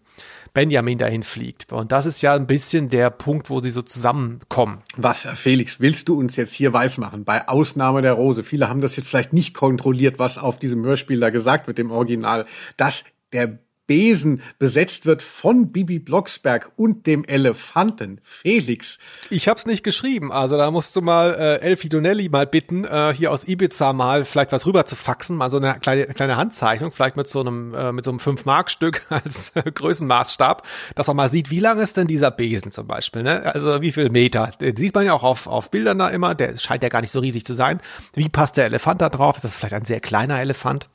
[0.53, 1.73] Benjamin dahin fliegt.
[1.73, 4.83] Und das ist ja ein bisschen der Punkt, wo sie so zusammenkommen.
[4.95, 7.25] Was, Felix, willst du uns jetzt hier weismachen?
[7.25, 8.43] Bei Ausnahme der Rose.
[8.43, 11.89] Viele haben das jetzt vielleicht nicht kontrolliert, was auf diesem Hörspiel da gesagt wird, im
[11.89, 12.45] Original,
[12.77, 13.57] dass der
[13.91, 18.99] Besen besetzt wird von Bibi Blocksberg und dem Elefanten Felix.
[19.29, 23.13] Ich hab's nicht geschrieben, also da musst du mal äh, Elfie Donnelly mal bitten, äh,
[23.13, 26.93] hier aus Ibiza mal vielleicht was rüber zu faxen, mal so eine kleine, kleine Handzeichnung,
[26.93, 31.29] vielleicht mit so einem äh, mit so einem 5-Mark-Stück als äh, Größenmaßstab, dass man mal
[31.29, 33.53] sieht, wie lang ist denn dieser Besen zum Beispiel, ne?
[33.53, 34.51] Also wie viel Meter?
[34.61, 37.11] Den sieht man ja auch auf, auf Bildern da immer, der scheint ja gar nicht
[37.11, 37.81] so riesig zu sein.
[38.13, 39.35] Wie passt der Elefant da drauf?
[39.35, 40.87] Ist das vielleicht ein sehr kleiner Elefant?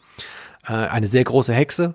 [0.66, 1.94] Äh, eine sehr große Hexe?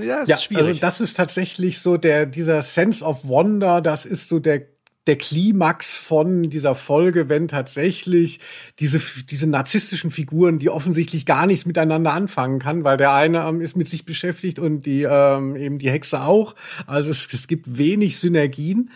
[0.00, 0.66] Ja, ist ja, schwierig.
[0.66, 4.66] Also das ist tatsächlich so der, dieser Sense of Wonder, das ist so der
[5.06, 8.40] der Klimax von dieser Folge, wenn tatsächlich
[8.80, 13.60] diese, diese narzisstischen Figuren, die offensichtlich gar nichts miteinander anfangen kann, weil der eine ähm,
[13.60, 16.56] ist mit sich beschäftigt und die ähm, eben die Hexe auch.
[16.86, 18.90] Also es, es gibt wenig Synergien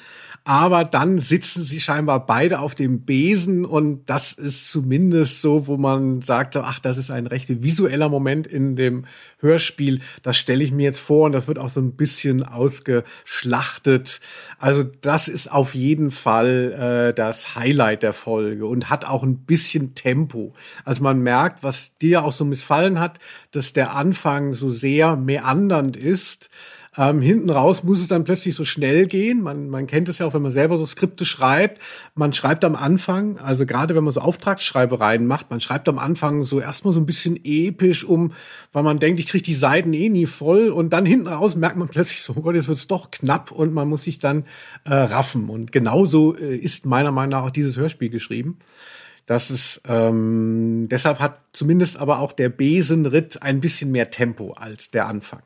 [0.50, 5.76] aber dann sitzen sie scheinbar beide auf dem Besen und das ist zumindest so, wo
[5.76, 9.04] man sagte, ach, das ist ein recht visueller Moment in dem
[9.38, 10.00] Hörspiel.
[10.24, 14.20] Das stelle ich mir jetzt vor und das wird auch so ein bisschen ausgeschlachtet.
[14.58, 19.44] Also das ist auf jeden Fall äh, das Highlight der Folge und hat auch ein
[19.44, 20.52] bisschen Tempo.
[20.84, 23.20] Also man merkt, was dir auch so missfallen hat,
[23.52, 26.50] dass der Anfang so sehr meandernd ist
[26.96, 29.42] Ähm, hinten raus muss es dann plötzlich so schnell gehen.
[29.42, 31.80] Man, man kennt es ja auch, wenn man selber so Skripte schreibt.
[32.16, 36.42] Man schreibt am Anfang, also gerade wenn man so Auftragsschreibereien macht, man schreibt am Anfang
[36.42, 38.32] so erstmal so ein bisschen episch um,
[38.72, 40.70] weil man denkt, ich kriege die Seiten eh nie voll.
[40.70, 43.72] Und dann hinten raus merkt man plötzlich so, oh Gott, jetzt wird's doch knapp und
[43.72, 44.44] man muss sich dann
[44.84, 45.48] äh, raffen.
[45.48, 48.58] Und genauso äh, ist meiner Meinung nach auch dieses Hörspiel geschrieben.
[49.26, 54.90] Das ist, ähm, deshalb hat zumindest aber auch der Besenritt ein bisschen mehr Tempo als
[54.90, 55.42] der Anfang.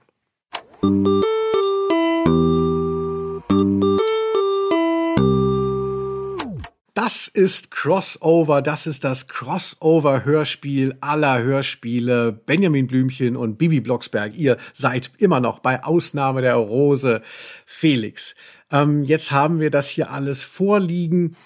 [7.05, 12.33] Das ist Crossover, das ist das Crossover-Hörspiel aller Hörspiele.
[12.33, 17.21] Benjamin Blümchen und Bibi Blocksberg, ihr seid immer noch bei Ausnahme der Rose
[17.67, 18.35] Felix.
[18.73, 21.37] Ähm, jetzt haben wir das hier alles vorliegen.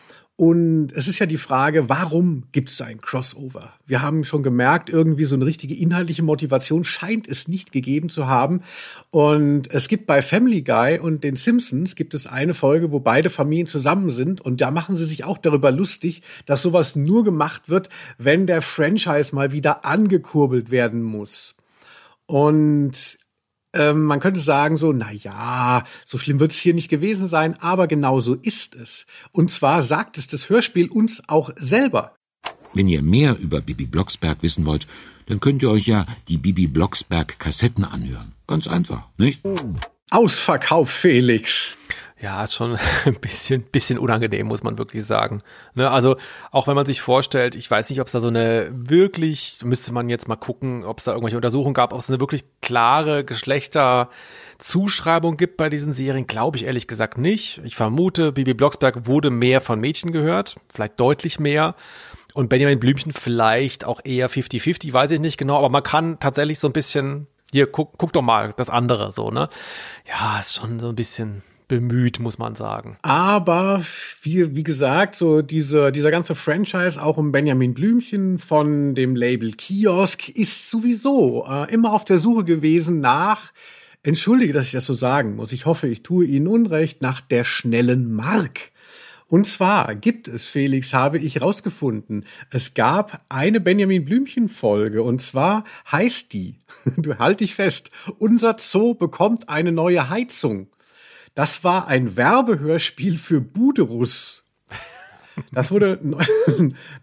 [0.41, 3.73] Und es ist ja die Frage, warum gibt es ein Crossover?
[3.89, 8.29] Wir haben schon gemerkt, irgendwie so eine richtige inhaltliche Motivation scheint es nicht gegeben zu
[8.29, 8.61] haben.
[9.11, 13.31] Und es gibt bei Family Guy und den Simpsons gibt es eine Folge, wo beide
[13.31, 14.41] Familien zusammen sind.
[14.41, 18.63] Und da machen sie sich auch darüber lustig, dass sowas nur gemacht wird, wenn der
[18.63, 21.57] Franchise mal wieder angekurbelt werden muss.
[22.27, 23.19] Und
[23.75, 27.55] ähm, man könnte sagen so, na ja, so schlimm wird es hier nicht gewesen sein,
[27.61, 29.07] aber genau so ist es.
[29.33, 32.15] Und zwar sagt es das Hörspiel uns auch selber.
[32.75, 34.87] Wenn ihr mehr über Bibi Blocksberg wissen wollt,
[35.27, 38.35] dann könnt ihr euch ja die Bibi Blocksberg Kassetten anhören.
[38.47, 39.41] Ganz einfach, nicht?
[40.11, 41.77] Ausverkauf, Felix.
[42.21, 45.41] Ja, ist schon ein bisschen, bisschen unangenehm, muss man wirklich sagen.
[45.75, 46.17] Ne, also
[46.51, 49.93] auch wenn man sich vorstellt, ich weiß nicht, ob es da so eine wirklich, müsste
[49.93, 53.23] man jetzt mal gucken, ob es da irgendwelche Untersuchungen gab, ob es eine wirklich klare
[53.25, 57.61] Geschlechterzuschreibung gibt bei diesen Serien, glaube ich ehrlich gesagt nicht.
[57.65, 61.77] Ich vermute, Bibi Blocksberg wurde mehr von Mädchen gehört, vielleicht deutlich mehr.
[62.35, 66.59] Und Benjamin Blümchen vielleicht auch eher 50-50, weiß ich nicht genau, aber man kann tatsächlich
[66.59, 69.49] so ein bisschen, hier, guck, guck doch mal das andere so, ne?
[70.07, 72.97] Ja, ist schon so ein bisschen, bemüht, muss man sagen.
[73.03, 73.83] Aber
[74.23, 79.53] wie, wie gesagt, so diese, dieser ganze Franchise auch um Benjamin Blümchen von dem Label
[79.53, 83.53] Kiosk ist sowieso äh, immer auf der Suche gewesen nach,
[84.03, 87.45] entschuldige, dass ich das so sagen muss, ich hoffe, ich tue Ihnen Unrecht, nach der
[87.45, 88.73] schnellen Mark.
[89.31, 95.21] Und zwar gibt es, Felix, habe ich rausgefunden, es gab eine Benjamin Blümchen Folge und
[95.21, 96.55] zwar heißt die,
[96.97, 100.69] du halt dich fest, unser Zoo bekommt eine neue Heizung.
[101.39, 104.43] Das war ein Werbehörspiel für Buderus.
[105.53, 106.01] Das wurde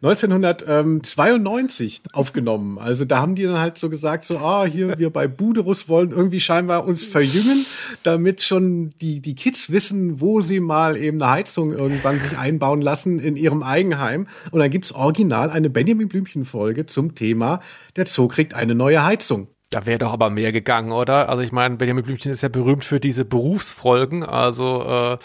[0.01, 2.77] 1992 aufgenommen.
[2.77, 6.11] Also da haben die dann halt so gesagt, so, ah, hier, wir bei Buderus wollen
[6.11, 7.65] irgendwie scheinbar uns verjüngen,
[8.03, 12.81] damit schon die, die Kids wissen, wo sie mal eben eine Heizung irgendwann sich einbauen
[12.81, 14.27] lassen in ihrem Eigenheim.
[14.51, 17.61] Und dann gibt's original eine Benjamin Blümchen Folge zum Thema,
[17.95, 19.47] der Zoo kriegt eine neue Heizung.
[19.71, 21.27] Da wäre doch aber mehr gegangen, oder?
[21.27, 24.23] Also ich meine, Benjamin Blümchen ist ja berühmt für diese Berufsfolgen.
[24.23, 25.17] Also äh,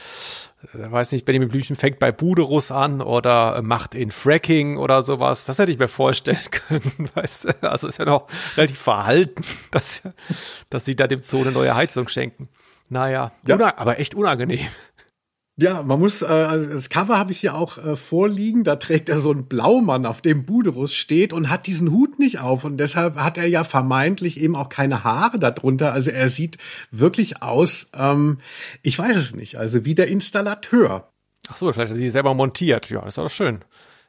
[0.73, 5.45] weiß nicht, Benjamin Blümchen fängt bei Buderus an oder macht in Fracking oder sowas.
[5.47, 7.71] Das hätte ich mir vorstellen können, weißt du?
[7.71, 8.27] Also ist ja noch
[8.57, 10.03] relativ verhalten, dass,
[10.69, 12.49] dass sie da dem Zoo eine neue Heizung schenken.
[12.89, 13.79] Naja, ja.
[13.79, 14.67] aber echt unangenehm.
[15.61, 16.27] Ja, man muss, äh,
[16.73, 18.65] das Cover habe ich hier auch äh, vorliegen.
[18.65, 22.41] Da trägt er so einen Blaumann, auf dem Buderus steht und hat diesen Hut nicht
[22.41, 22.65] auf.
[22.65, 25.93] Und deshalb hat er ja vermeintlich eben auch keine Haare darunter.
[25.93, 26.57] Also er sieht
[26.91, 28.39] wirklich aus, ähm,
[28.83, 31.13] ich weiß es nicht, also wie der Installateur.
[31.49, 32.89] Ach so, vielleicht hat er sie selber montiert.
[32.89, 33.61] Ja, das ist doch schön.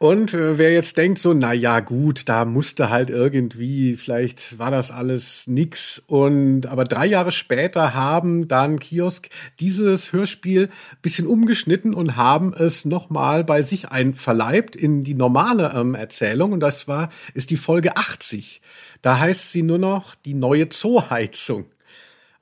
[0.01, 4.71] Und äh, wer jetzt denkt so, na ja, gut, da musste halt irgendwie, vielleicht war
[4.71, 6.01] das alles nix.
[6.07, 9.29] Und aber drei Jahre später haben dann Kiosk
[9.59, 10.69] dieses Hörspiel
[11.03, 16.51] bisschen umgeschnitten und haben es nochmal bei sich einverleibt in die normale ähm, Erzählung.
[16.51, 18.59] Und das war, ist die Folge 80.
[19.03, 21.65] Da heißt sie nur noch die neue Zooheizung.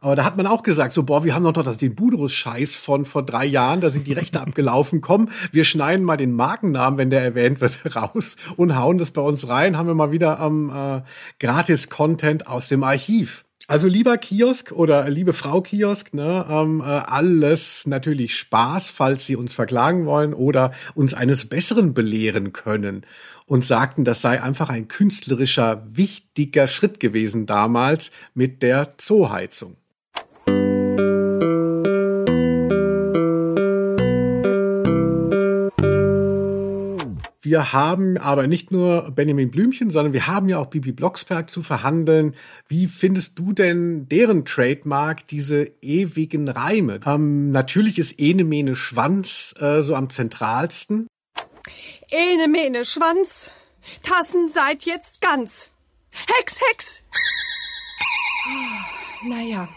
[0.02, 3.06] Aber da hat man auch gesagt, so, boah, wir haben doch noch den Budrus-Scheiß von
[3.06, 5.02] vor drei Jahren, da sind die Rechte abgelaufen.
[5.02, 9.22] Komm, wir schneiden mal den Markennamen, wenn der erwähnt wird, raus und hauen das bei
[9.22, 9.78] uns rein.
[9.78, 11.02] Haben wir mal wieder am ähm, äh,
[11.45, 13.45] Gratis-Content aus dem Archiv.
[13.68, 19.36] Also lieber Kiosk oder liebe Frau Kiosk, ne, ähm, äh, alles natürlich Spaß, falls Sie
[19.36, 23.06] uns verklagen wollen oder uns eines Besseren belehren können
[23.45, 29.76] und sagten, das sei einfach ein künstlerischer, wichtiger Schritt gewesen damals mit der Zooheizung.
[37.42, 41.64] Wir haben aber nicht nur Benjamin Blümchen, sondern wir haben ja auch Bibi Blocksberg zu
[41.64, 42.36] verhandeln.
[42.68, 47.00] Wie findest du denn deren Trademark, diese ewigen Reime?
[47.06, 51.08] Ähm, natürlich ist Ene Mene Schwanz äh, so am zentralsten.
[52.12, 53.52] Ene Mene Schwanz,
[54.04, 55.70] Tassen seid jetzt ganz.
[56.12, 57.04] Hex, Hex!
[59.28, 59.67] Naja.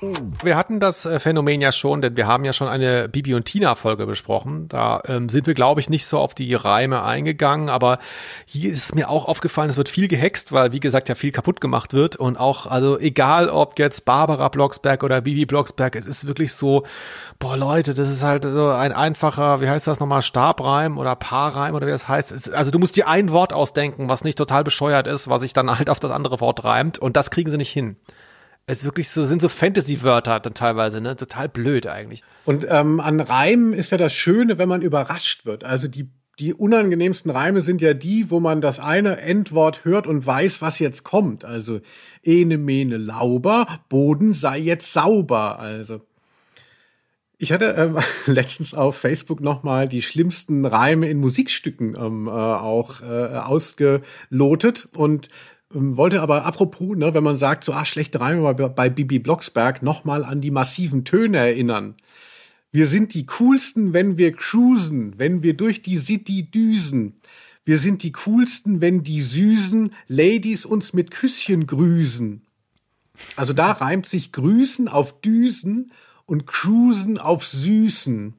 [0.42, 3.44] Wir hatten das äh, Phänomen ja schon, denn wir haben ja schon eine Bibi und
[3.44, 4.68] Tina Folge besprochen.
[4.68, 7.98] Da ähm, sind wir, glaube ich, nicht so auf die Reime eingegangen, aber
[8.46, 11.32] hier ist es mir auch aufgefallen, es wird viel gehext, weil, wie gesagt, ja viel
[11.32, 16.06] kaputt gemacht wird und auch, also egal ob jetzt Barbara Blocksberg oder Bibi Blocksberg, es
[16.06, 16.84] ist wirklich so,
[17.38, 21.74] boah Leute, das ist halt so ein einfacher, wie heißt das nochmal, Stabreim oder Paarreim
[21.74, 22.32] oder wie das heißt.
[22.32, 25.52] Es, also du musst dir ein Wort ausdenken, was nicht total bescheuert ist, was sich
[25.52, 27.96] dann halt auf das andere Wort reimt und das kriegen sie nicht hin.
[28.66, 31.16] Es ist wirklich so, sind so Fantasy-Wörter dann teilweise, ne?
[31.16, 32.22] Total blöd eigentlich.
[32.44, 35.64] Und ähm, an Reimen ist ja das Schöne, wenn man überrascht wird.
[35.64, 36.08] Also die,
[36.38, 40.78] die unangenehmsten Reime sind ja die, wo man das eine Endwort hört und weiß, was
[40.78, 41.44] jetzt kommt.
[41.44, 41.80] Also
[42.22, 45.58] ene, mene, lauber, Boden sei jetzt sauber.
[45.58, 46.00] Also
[47.42, 47.98] ich hatte ähm,
[48.32, 55.28] letztens auf Facebook nochmal die schlimmsten Reime in Musikstücken ähm, äh, auch äh, ausgelotet und
[55.74, 59.82] wollte aber apropos, ne, wenn man sagt, so ah, schlechte Reime bei, bei Bibi Blocksberg,
[59.82, 61.94] nochmal an die massiven Töne erinnern.
[62.70, 67.14] Wir sind die coolsten, wenn wir cruisen, wenn wir durch die City düsen.
[67.64, 72.42] Wir sind die coolsten, wenn die süßen Ladies uns mit Küsschen grüßen.
[73.36, 75.92] Also da reimt sich grüßen auf düsen
[76.24, 78.34] und cruisen auf süßen.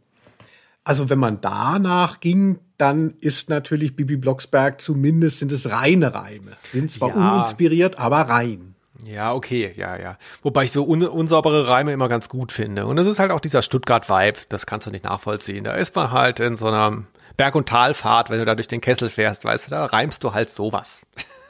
[0.83, 6.51] Also wenn man danach ging, dann ist natürlich Bibi Blocksberg zumindest sind es reine Reime.
[6.73, 7.15] Sind zwar Ja.
[7.35, 8.75] uninspiriert, aber rein.
[9.05, 10.17] Ja, okay, ja, ja.
[10.41, 12.85] Wobei ich so un unsaubere Reime immer ganz gut finde.
[12.85, 15.63] Und es ist halt auch dieser Stuttgart-Vibe, das kannst du nicht nachvollziehen.
[15.63, 17.03] Da ist man halt in so einer
[17.37, 20.33] Berg- und Talfahrt, wenn du da durch den Kessel fährst, weißt du, da reimst du
[20.33, 21.01] halt sowas.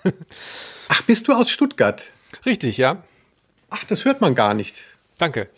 [0.87, 2.11] Ach, bist du aus Stuttgart?
[2.45, 3.03] Richtig, ja.
[3.71, 4.75] Ach, das hört man gar nicht.
[5.17, 5.49] Danke.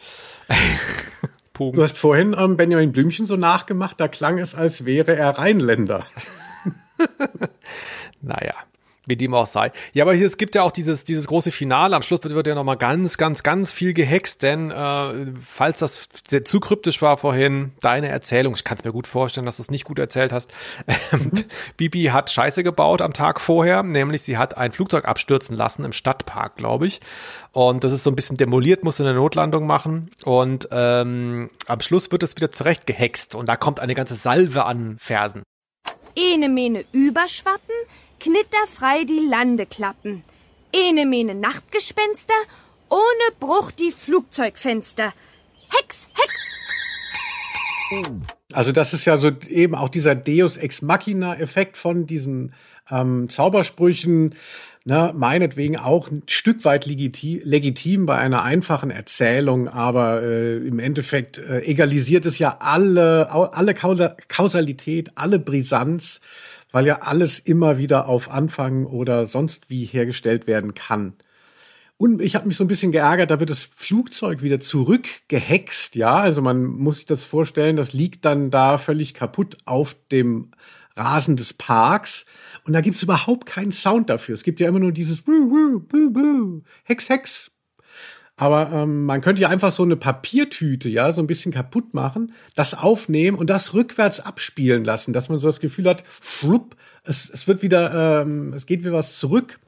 [1.57, 6.05] Du hast vorhin ähm, Benjamin Blümchen so nachgemacht, da klang es, als wäre er Rheinländer.
[8.21, 8.55] Naja,
[9.07, 9.71] wie dem auch sei.
[9.93, 11.95] Ja, aber hier, es gibt ja auch dieses, dieses große Finale.
[11.95, 16.07] Am Schluss wird, wird ja nochmal ganz, ganz, ganz viel gehext, denn äh, falls das
[16.43, 19.71] zu kryptisch war vorhin, deine Erzählung, ich kann es mir gut vorstellen, dass du es
[19.71, 20.51] nicht gut erzählt hast.
[20.87, 21.31] Ähm,
[21.77, 25.93] Bibi hat Scheiße gebaut am Tag vorher, nämlich sie hat ein Flugzeug abstürzen lassen im
[25.93, 27.01] Stadtpark, glaube ich.
[27.51, 30.11] Und das ist so ein bisschen demoliert, musste eine Notlandung machen.
[30.23, 34.65] Und ähm, am Schluss wird es wieder zurecht gehext und da kommt eine ganze Salve
[34.65, 35.43] an Versen.
[36.15, 37.75] Ene mene überschwappen,
[38.25, 40.23] knitterfrei die Landeklappen.
[40.73, 42.33] Ene mene Nachtgespenster,
[42.89, 45.13] ohne Bruch die Flugzeugfenster.
[45.69, 46.59] Hex, Hex!
[48.51, 52.53] Also das ist ja so eben auch dieser Deus Ex Machina Effekt von diesen
[52.89, 54.33] ähm, Zaubersprüchen,
[54.85, 60.79] ne, meinetwegen auch ein Stück weit legitim, legitim bei einer einfachen Erzählung, aber äh, im
[60.79, 66.21] Endeffekt äh, egalisiert es ja alle, alle Kausalität, alle Brisanz,
[66.75, 71.13] weil ja alles immer wieder auf Anfang oder sonst wie hergestellt werden kann.
[71.95, 76.17] Und ich habe mich so ein bisschen geärgert, da wird das Flugzeug wieder zurückgehext, ja.
[76.17, 80.51] Also man muss sich das vorstellen, das liegt dann da völlig kaputt auf dem
[80.97, 82.25] Rasen des Parks.
[82.65, 84.35] Und da gibt's überhaupt keinen Sound dafür.
[84.35, 85.23] Es gibt ja immer nur dieses
[86.83, 87.54] Hex, Hex.
[88.37, 92.33] Aber ähm, man könnte ja einfach so eine Papiertüte, ja, so ein bisschen kaputt machen,
[92.53, 96.75] das aufnehmen und das rückwärts abspielen lassen, dass man so das Gefühl hat, schlupp,
[97.05, 99.59] es, es wird wieder, ähm, es geht wieder was zurück.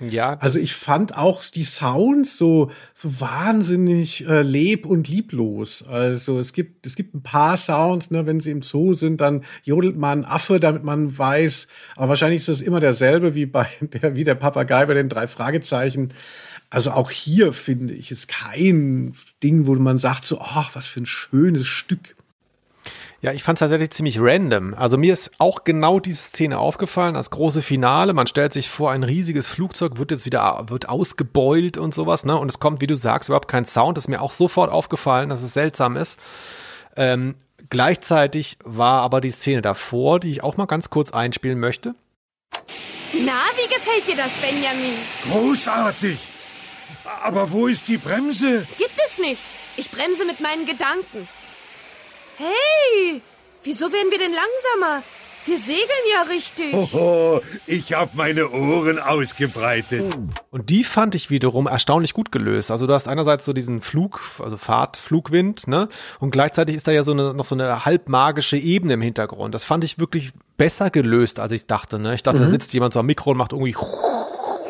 [0.00, 5.84] Ja, Also ich fand auch die Sounds so so wahnsinnig äh, leb und lieblos.
[5.86, 9.44] Also es gibt es gibt ein paar Sounds, ne, wenn sie im Zoo sind, dann
[9.62, 11.68] jodelt man Affe, damit man weiß.
[11.96, 15.28] Aber wahrscheinlich ist das immer derselbe wie bei der wie der Papagei bei den drei
[15.28, 16.12] Fragezeichen.
[16.70, 19.12] Also auch hier finde ich es kein
[19.42, 22.16] Ding, wo man sagt so, ach was für ein schönes Stück.
[23.22, 24.74] Ja, ich fand es tatsächlich ziemlich random.
[24.74, 28.14] Also mir ist auch genau diese Szene aufgefallen, das große Finale.
[28.14, 32.36] Man stellt sich vor, ein riesiges Flugzeug wird jetzt wieder wird ausgebeult und sowas, ne?
[32.36, 33.96] Und es kommt, wie du sagst, überhaupt kein Sound.
[33.96, 36.18] Das ist mir auch sofort aufgefallen, dass es seltsam ist.
[36.96, 37.36] Ähm,
[37.70, 41.94] gleichzeitig war aber die Szene davor, die ich auch mal ganz kurz einspielen möchte.
[43.12, 44.96] Na, wie gefällt dir das, Benjamin?
[45.30, 46.18] Großartig.
[47.22, 48.66] Aber wo ist die Bremse?
[48.78, 49.42] Gibt es nicht.
[49.76, 51.28] Ich bremse mit meinen Gedanken.
[52.42, 53.22] Hey,
[53.62, 55.04] wieso werden wir denn langsamer?
[55.46, 56.72] Wir segeln ja richtig.
[56.72, 60.16] Hoho, ich habe meine Ohren ausgebreitet.
[60.50, 62.72] Und die fand ich wiederum erstaunlich gut gelöst.
[62.72, 65.88] Also du hast einerseits so diesen Flug, also Fahrt, Flugwind, ne?
[66.18, 69.54] Und gleichzeitig ist da ja so eine, noch so eine halbmagische Ebene im Hintergrund.
[69.54, 72.14] Das fand ich wirklich besser gelöst, als ich dachte, ne?
[72.14, 73.76] Ich dachte, da sitzt jemand so am Mikro und macht irgendwie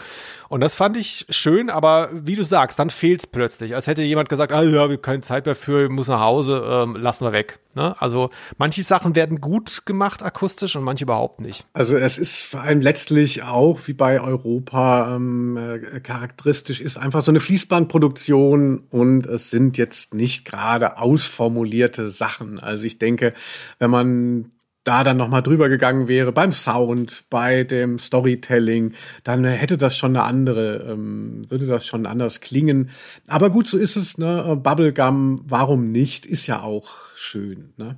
[0.53, 3.73] Und das fand ich schön, aber wie du sagst, dann fehlt's plötzlich.
[3.73, 6.63] Als hätte jemand gesagt, ah, ja, wir haben keine Zeit mehr für, muss nach Hause,
[6.63, 7.57] ähm, lassen wir weg.
[7.73, 7.99] Ne?
[7.99, 8.29] Also
[8.59, 11.65] manche Sachen werden gut gemacht akustisch und manche überhaupt nicht.
[11.73, 17.23] Also es ist vor allem letztlich auch wie bei Europa ähm, äh, charakteristisch ist einfach
[17.23, 22.59] so eine Fließbandproduktion und es sind jetzt nicht gerade ausformulierte Sachen.
[22.59, 23.33] Also ich denke,
[23.79, 24.51] wenn man
[24.83, 30.15] da dann nochmal drüber gegangen wäre beim Sound, bei dem Storytelling, dann hätte das schon
[30.15, 32.89] eine andere, ähm, würde das schon anders klingen.
[33.27, 34.59] Aber gut, so ist es, ne?
[34.61, 36.25] Bubblegum, warum nicht?
[36.25, 37.97] Ist ja auch schön, ne?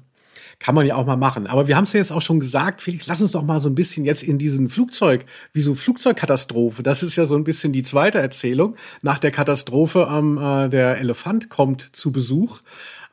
[0.59, 1.47] Kann man ja auch mal machen.
[1.47, 3.67] Aber wir haben es ja jetzt auch schon gesagt, Felix, lass uns doch mal so
[3.67, 6.81] ein bisschen jetzt in diesen Flugzeug, wie so Flugzeugkatastrophe.
[6.81, 8.75] Das ist ja so ein bisschen die zweite Erzählung.
[9.01, 12.61] Nach der Katastrophe, ähm, äh, der Elefant kommt zu Besuch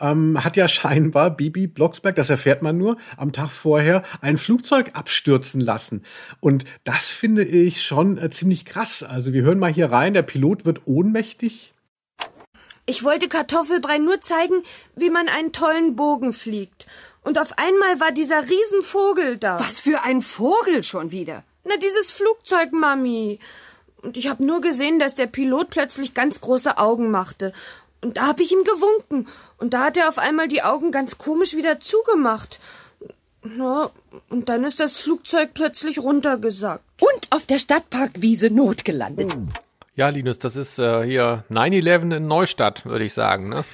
[0.02, 4.90] ähm, hat ja scheinbar Bibi Blocksberg, das erfährt man nur, am Tag vorher ein Flugzeug
[4.94, 6.02] abstürzen lassen.
[6.40, 9.02] Und das finde ich schon äh, ziemlich krass.
[9.02, 11.72] Also wir hören mal hier rein, der Pilot wird ohnmächtig.
[12.84, 14.62] Ich wollte Kartoffelbrei nur zeigen,
[14.96, 16.86] wie man einen tollen Bogen fliegt.
[17.22, 19.60] Und auf einmal war dieser Riesenvogel da.
[19.60, 21.44] Was für ein Vogel schon wieder?
[21.64, 23.38] Na, dieses Flugzeug, Mami.
[24.02, 27.52] Und ich habe nur gesehen, dass der Pilot plötzlich ganz große Augen machte.
[28.02, 29.28] Und da habe ich ihm gewunken.
[29.58, 32.60] Und da hat er auf einmal die Augen ganz komisch wieder zugemacht.
[33.44, 33.90] Na,
[34.28, 36.84] und dann ist das Flugzeug plötzlich runtergesackt.
[37.00, 39.36] Und auf der Stadtparkwiese notgelandet.
[39.94, 43.64] Ja, Linus, das ist äh, hier 9-11 in Neustadt, würde ich sagen, ne?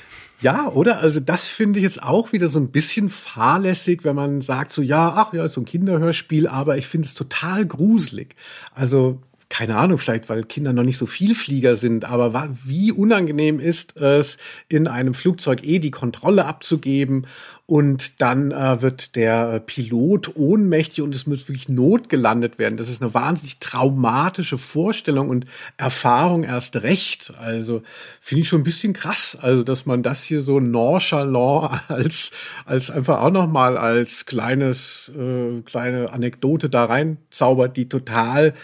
[0.40, 1.00] Ja, oder?
[1.00, 4.82] Also das finde ich jetzt auch wieder so ein bisschen fahrlässig, wenn man sagt so,
[4.82, 8.36] ja, ach ja, ist so ein Kinderhörspiel, aber ich finde es total gruselig.
[8.72, 13.60] Also keine Ahnung, vielleicht weil Kinder noch nicht so viel Flieger sind, aber wie unangenehm
[13.60, 14.36] ist es,
[14.68, 17.26] in einem Flugzeug eh die Kontrolle abzugeben
[17.64, 22.78] und dann äh, wird der Pilot ohnmächtig und es muss wirklich notgelandet werden.
[22.78, 25.44] Das ist eine wahnsinnig traumatische Vorstellung und
[25.76, 27.34] Erfahrung erst recht.
[27.38, 27.82] Also
[28.20, 32.30] finde ich schon ein bisschen krass, also dass man das hier so nonchalant als
[32.64, 38.54] als einfach auch noch mal als kleines äh, kleine Anekdote da reinzaubert, die total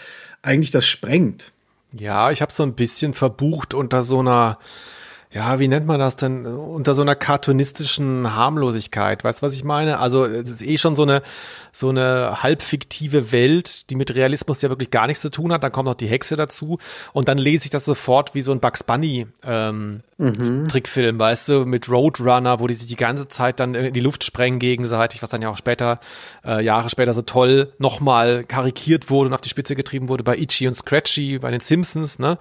[0.45, 1.51] eigentlich das sprengt.
[1.91, 4.59] Ja, ich habe so ein bisschen verbucht unter so einer
[5.35, 6.45] ja, wie nennt man das denn?
[6.45, 9.25] Unter so einer cartoonistischen Harmlosigkeit.
[9.25, 9.99] Weißt du, was ich meine?
[9.99, 11.23] Also, es ist eh schon so eine,
[11.73, 15.61] so eine halbfiktive Welt, die mit Realismus ja wirklich gar nichts zu tun hat.
[15.61, 16.79] Dann kommt noch die Hexe dazu.
[17.11, 20.69] Und dann lese ich das sofort wie so ein Bugs Bunny, ähm, mhm.
[20.69, 24.23] Trickfilm, weißt du, mit Roadrunner, wo die sich die ganze Zeit dann in die Luft
[24.23, 25.99] sprengen gegenseitig, was dann ja auch später,
[26.45, 30.37] äh, Jahre später so toll nochmal karikiert wurde und auf die Spitze getrieben wurde bei
[30.37, 32.37] Itchy und Scratchy, bei den Simpsons, ne?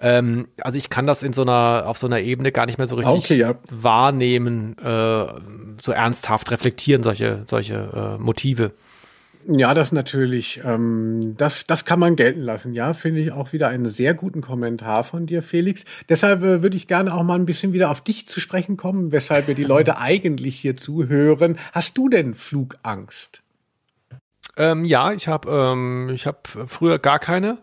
[0.00, 2.86] Ähm, also ich kann das in so einer, auf so einer Ebene gar nicht mehr
[2.86, 3.54] so richtig okay, ja.
[3.70, 5.26] wahrnehmen, äh,
[5.82, 8.72] so ernsthaft reflektieren solche, solche äh, Motive.
[9.48, 12.72] Ja, das natürlich, ähm, das, das kann man gelten lassen.
[12.72, 15.84] Ja, finde ich auch wieder einen sehr guten Kommentar von dir, Felix.
[16.08, 19.12] Deshalb äh, würde ich gerne auch mal ein bisschen wieder auf dich zu sprechen kommen,
[19.12, 21.58] weshalb wir die Leute eigentlich hier zuhören.
[21.72, 23.42] Hast du denn Flugangst?
[24.56, 27.58] Ähm, ja, ich habe ähm, ich hab früher gar keine.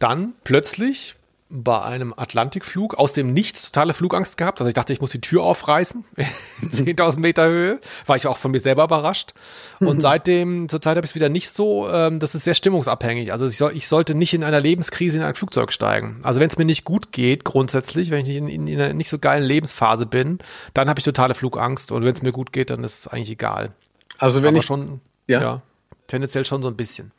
[0.00, 1.14] Dann plötzlich
[1.50, 4.60] bei einem Atlantikflug aus dem Nichts totale Flugangst gehabt.
[4.60, 6.04] Also ich dachte, ich muss die Tür aufreißen.
[6.70, 7.80] 10.000 Meter Höhe.
[8.06, 9.32] War ich auch von mir selber überrascht.
[9.80, 11.88] Und seitdem, zurzeit habe ich es wieder nicht so.
[11.90, 13.32] Ähm, das ist sehr stimmungsabhängig.
[13.32, 16.20] Also ich, soll, ich sollte nicht in einer Lebenskrise in ein Flugzeug steigen.
[16.22, 19.08] Also wenn es mir nicht gut geht, grundsätzlich, wenn ich in, in, in einer nicht
[19.08, 20.38] so geilen Lebensphase bin,
[20.72, 21.90] dann habe ich totale Flugangst.
[21.90, 23.72] Und wenn es mir gut geht, dann ist es eigentlich egal.
[24.18, 25.40] Also wenn Aber ich schon, ja.
[25.40, 25.62] ja,
[26.06, 27.10] tendenziell schon so ein bisschen.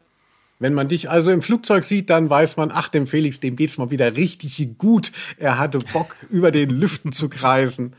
[0.61, 3.79] Wenn man dich also im Flugzeug sieht, dann weiß man, ach, dem Felix, dem geht's
[3.79, 5.11] mal wieder richtig gut.
[5.37, 7.93] Er hatte Bock, über den Lüften zu kreisen.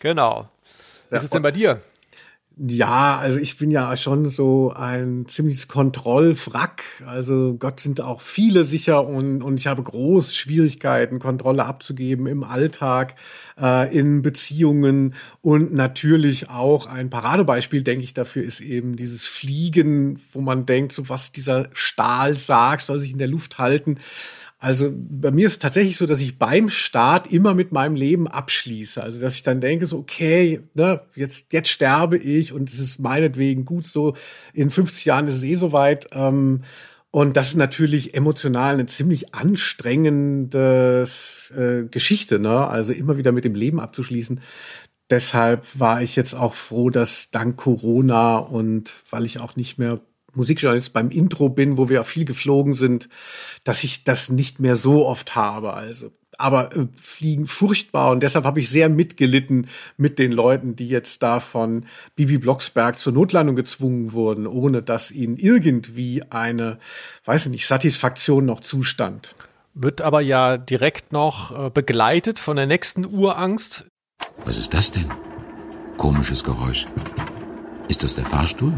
[0.00, 0.46] Genau.
[1.08, 1.80] Was ja, ist denn bei dir?
[2.58, 6.84] Ja, also ich bin ja schon so ein ziemliches Kontrollfrack.
[7.04, 12.42] Also Gott sind auch viele sicher und, und ich habe große Schwierigkeiten, Kontrolle abzugeben im
[12.44, 13.16] Alltag,
[13.60, 20.22] äh, in Beziehungen und natürlich auch ein Paradebeispiel, denke ich, dafür ist eben dieses Fliegen,
[20.32, 23.98] wo man denkt, so was dieser Stahl sagt, soll sich in der Luft halten.
[24.66, 28.26] Also bei mir ist es tatsächlich so, dass ich beim Start immer mit meinem Leben
[28.26, 29.00] abschließe.
[29.00, 32.98] Also dass ich dann denke, so, okay, ne, jetzt, jetzt sterbe ich und es ist
[32.98, 34.16] meinetwegen gut so,
[34.52, 36.08] in 50 Jahren ist es eh soweit.
[36.10, 36.64] Ähm,
[37.12, 41.06] und das ist natürlich emotional eine ziemlich anstrengende
[41.56, 42.66] äh, Geschichte, ne?
[42.66, 44.40] Also immer wieder mit dem Leben abzuschließen.
[45.10, 50.00] Deshalb war ich jetzt auch froh, dass dank Corona und weil ich auch nicht mehr
[50.36, 53.08] Musikjournalist beim Intro bin, wo wir auch viel geflogen sind,
[53.64, 55.74] dass ich das nicht mehr so oft habe.
[55.74, 60.88] Also aber äh, fliegen furchtbar und deshalb habe ich sehr mitgelitten mit den Leuten, die
[60.88, 66.78] jetzt da von Bibi Blocksberg zur Notlandung gezwungen wurden, ohne dass ihnen irgendwie eine,
[67.24, 69.34] weiß ich nicht, Satisfaktion noch zustand.
[69.74, 73.86] Wird aber ja direkt noch äh, begleitet von der nächsten Urangst.
[74.44, 75.10] Was ist das denn?
[75.98, 76.86] Komisches Geräusch.
[77.88, 78.72] Ist das der Fahrstuhl?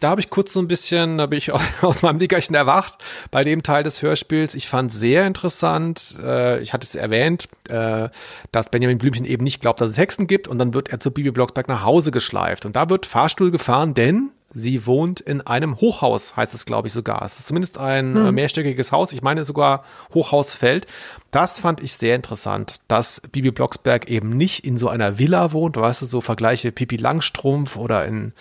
[0.00, 2.98] Da habe ich kurz so ein bisschen, da bin ich aus meinem Nickerchen erwacht
[3.30, 4.54] bei dem Teil des Hörspiels.
[4.54, 8.08] Ich fand sehr interessant, äh, ich hatte es erwähnt, äh,
[8.52, 11.10] dass Benjamin Blümchen eben nicht glaubt, dass es Hexen gibt und dann wird er zu
[11.10, 15.76] Bibi Blocksberg nach Hause geschleift und da wird Fahrstuhl gefahren, denn sie wohnt in einem
[15.76, 17.22] Hochhaus, heißt es glaube ich sogar.
[17.22, 18.34] Es ist zumindest ein hm.
[18.34, 19.84] mehrstöckiges Haus, ich meine sogar
[20.14, 20.86] Hochhausfeld.
[21.30, 25.76] Das fand ich sehr interessant, dass Bibi Blocksberg eben nicht in so einer Villa wohnt,
[25.76, 28.32] weißt du, so Vergleiche Pipi Langstrumpf oder in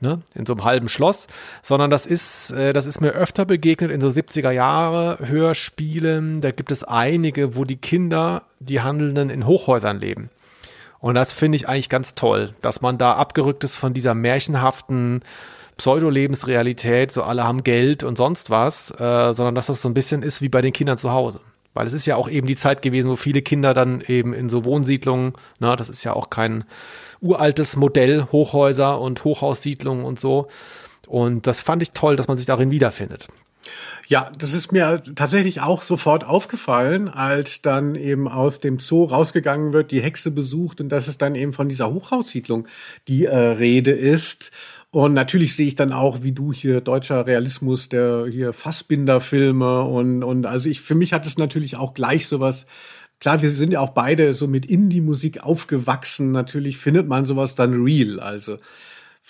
[0.00, 1.26] ne, in so einem halben Schloss,
[1.62, 6.40] sondern das ist, äh, das ist mir öfter begegnet in so 70er Jahre Hörspielen.
[6.40, 10.30] Da gibt es einige, wo die Kinder, die Handelnden in Hochhäusern leben.
[11.00, 15.22] Und das finde ich eigentlich ganz toll, dass man da abgerückt ist von dieser märchenhaften
[15.76, 20.22] Pseudo-Lebensrealität, so alle haben Geld und sonst was, äh, sondern dass das so ein bisschen
[20.22, 21.40] ist wie bei den Kindern zu Hause.
[21.74, 24.48] Weil es ist ja auch eben die Zeit gewesen, wo viele Kinder dann eben in
[24.48, 26.64] so Wohnsiedlungen, na, das ist ja auch kein
[27.20, 30.48] uraltes Modell, Hochhäuser und Hochhaussiedlungen und so.
[31.06, 33.28] Und das fand ich toll, dass man sich darin wiederfindet.
[34.06, 39.72] Ja, das ist mir tatsächlich auch sofort aufgefallen, als dann eben aus dem Zoo rausgegangen
[39.72, 42.68] wird, die Hexe besucht und dass es dann eben von dieser Hochhaussiedlung
[43.08, 44.52] die äh, Rede ist.
[44.94, 50.22] Und natürlich sehe ich dann auch, wie du hier deutscher Realismus, der hier Fassbinder-Filme und,
[50.22, 52.66] und also ich, für mich hat es natürlich auch gleich sowas
[53.24, 56.32] klar, wir sind ja auch beide so mit Indie-Musik aufgewachsen.
[56.32, 58.20] Natürlich findet man sowas dann real.
[58.20, 58.58] Also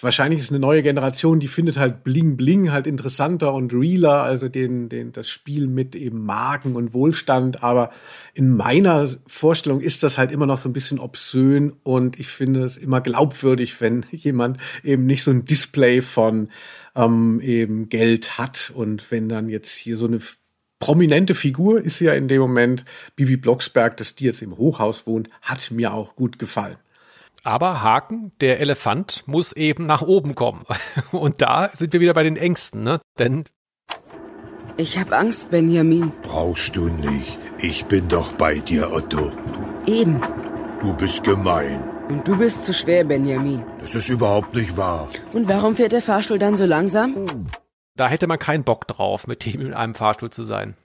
[0.00, 4.48] wahrscheinlich ist eine neue Generation, die findet halt Bling Bling halt interessanter und realer, also
[4.48, 7.62] den, den, das Spiel mit eben Marken und Wohlstand.
[7.62, 7.90] Aber
[8.34, 12.64] in meiner Vorstellung ist das halt immer noch so ein bisschen obszön und ich finde
[12.64, 16.48] es immer glaubwürdig, wenn jemand eben nicht so ein Display von
[16.96, 20.20] ähm, eben Geld hat und wenn dann jetzt hier so eine
[20.80, 22.84] prominente Figur ist ja in dem Moment
[23.16, 26.76] Bibi Blocksberg, dass die jetzt im Hochhaus wohnt, hat mir auch gut gefallen.
[27.44, 30.64] Aber Haken, der Elefant muss eben nach oben kommen.
[31.12, 33.00] Und da sind wir wieder bei den Ängsten, ne?
[33.18, 33.44] Denn
[34.78, 36.10] ich habe Angst, Benjamin.
[36.22, 37.38] Brauchst du nicht.
[37.60, 39.30] Ich bin doch bei dir, Otto.
[39.86, 40.20] Eben.
[40.80, 41.84] Du bist gemein.
[42.08, 43.62] Und du bist zu schwer, Benjamin.
[43.80, 45.08] Das ist überhaupt nicht wahr.
[45.32, 47.26] Und warum fährt der Fahrstuhl dann so langsam?
[47.94, 50.76] Da hätte man keinen Bock drauf, mit dem in einem Fahrstuhl zu sein.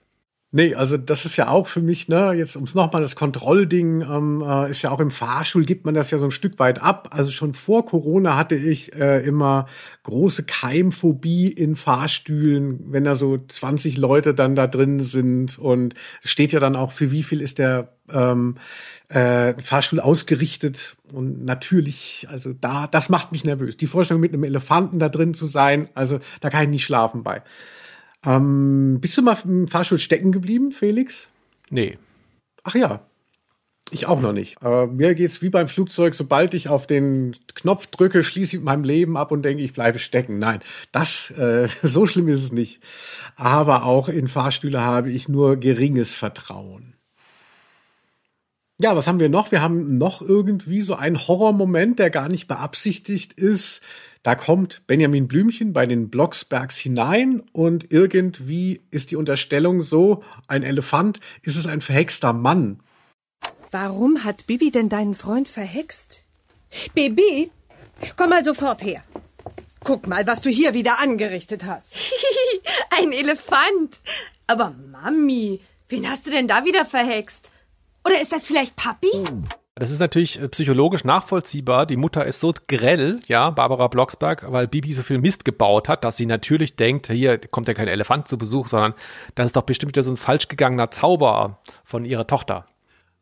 [0.52, 4.42] Nee, also das ist ja auch für mich, ne, jetzt ums nochmal das Kontrollding, ähm,
[4.44, 7.10] äh, ist ja auch im Fahrstuhl, gibt man das ja so ein Stück weit ab.
[7.12, 9.66] Also schon vor Corona hatte ich äh, immer
[10.02, 15.94] große Keimphobie in Fahrstühlen, wenn da so 20 Leute dann da drin sind und
[16.24, 18.56] steht ja dann auch, für wie viel ist der ähm,
[19.08, 20.96] äh, Fahrstuhl ausgerichtet.
[21.12, 23.76] Und natürlich, also da, das macht mich nervös.
[23.76, 27.22] Die Vorstellung, mit einem Elefanten da drin zu sein, also da kann ich nicht schlafen
[27.22, 27.42] bei.
[28.24, 31.28] Ähm, bist du mal im Fahrstuhl stecken geblieben, Felix?
[31.70, 31.98] Nee.
[32.64, 33.00] Ach ja.
[33.92, 34.62] Ich auch noch nicht.
[34.62, 38.84] Aber mir geht's wie beim Flugzeug, sobald ich auf den Knopf drücke, schließe ich mein
[38.84, 40.38] Leben ab und denke, ich bleibe stecken.
[40.38, 40.60] Nein,
[40.92, 42.80] das äh, so schlimm ist es nicht.
[43.36, 46.89] Aber auch in Fahrstühle habe ich nur geringes Vertrauen.
[48.82, 49.52] Ja, was haben wir noch?
[49.52, 53.82] Wir haben noch irgendwie so einen Horrormoment, der gar nicht beabsichtigt ist.
[54.22, 60.62] Da kommt Benjamin Blümchen bei den Blocksbergs hinein und irgendwie ist die Unterstellung so, ein
[60.62, 62.80] Elefant, ist es ein verhexter Mann.
[63.70, 66.22] Warum hat Bibi denn deinen Freund verhext?
[66.94, 67.50] Bibi,
[68.16, 69.04] komm mal sofort her.
[69.84, 71.96] Guck mal, was du hier wieder angerichtet hast.
[72.98, 74.00] ein Elefant.
[74.46, 77.50] Aber Mami, wen hast du denn da wieder verhext?
[78.04, 79.24] Oder ist das vielleicht Papi?
[79.74, 81.86] Das ist natürlich äh, psychologisch nachvollziehbar.
[81.86, 86.04] Die Mutter ist so grell, ja, Barbara Blocksberg, weil Bibi so viel Mist gebaut hat,
[86.04, 88.94] dass sie natürlich denkt, hier kommt ja kein Elefant zu Besuch, sondern
[89.36, 92.66] das ist doch bestimmt wieder so ein falsch gegangener Zauber von ihrer Tochter.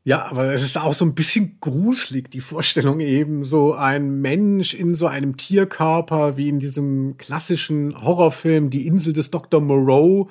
[0.04, 4.72] Ja, aber es ist auch so ein bisschen gruselig, die Vorstellung eben, so ein Mensch
[4.72, 9.60] in so einem Tierkörper, wie in diesem klassischen Horrorfilm Die Insel des Dr.
[9.60, 10.30] Moreau,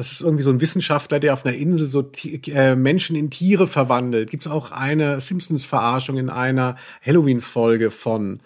[0.00, 3.66] das ist irgendwie so ein Wissenschaftler, der auf einer Insel so äh, Menschen in Tiere
[3.66, 4.30] verwandelt.
[4.30, 8.40] Gibt es auch eine Simpsons-Verarschung in einer Halloween-Folge von.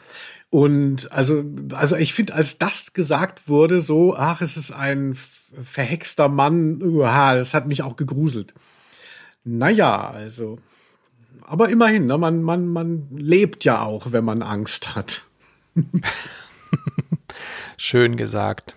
[0.50, 6.28] Und also, also ich finde, als das gesagt wurde, so, ach, es ist ein verhexter
[6.28, 8.52] Mann, uah, das hat mich auch gegruselt.
[9.44, 10.58] Naja, also,
[11.42, 15.22] aber immerhin, ne, man, man, man lebt ja auch, wenn man Angst hat.
[17.76, 18.74] Schön gesagt.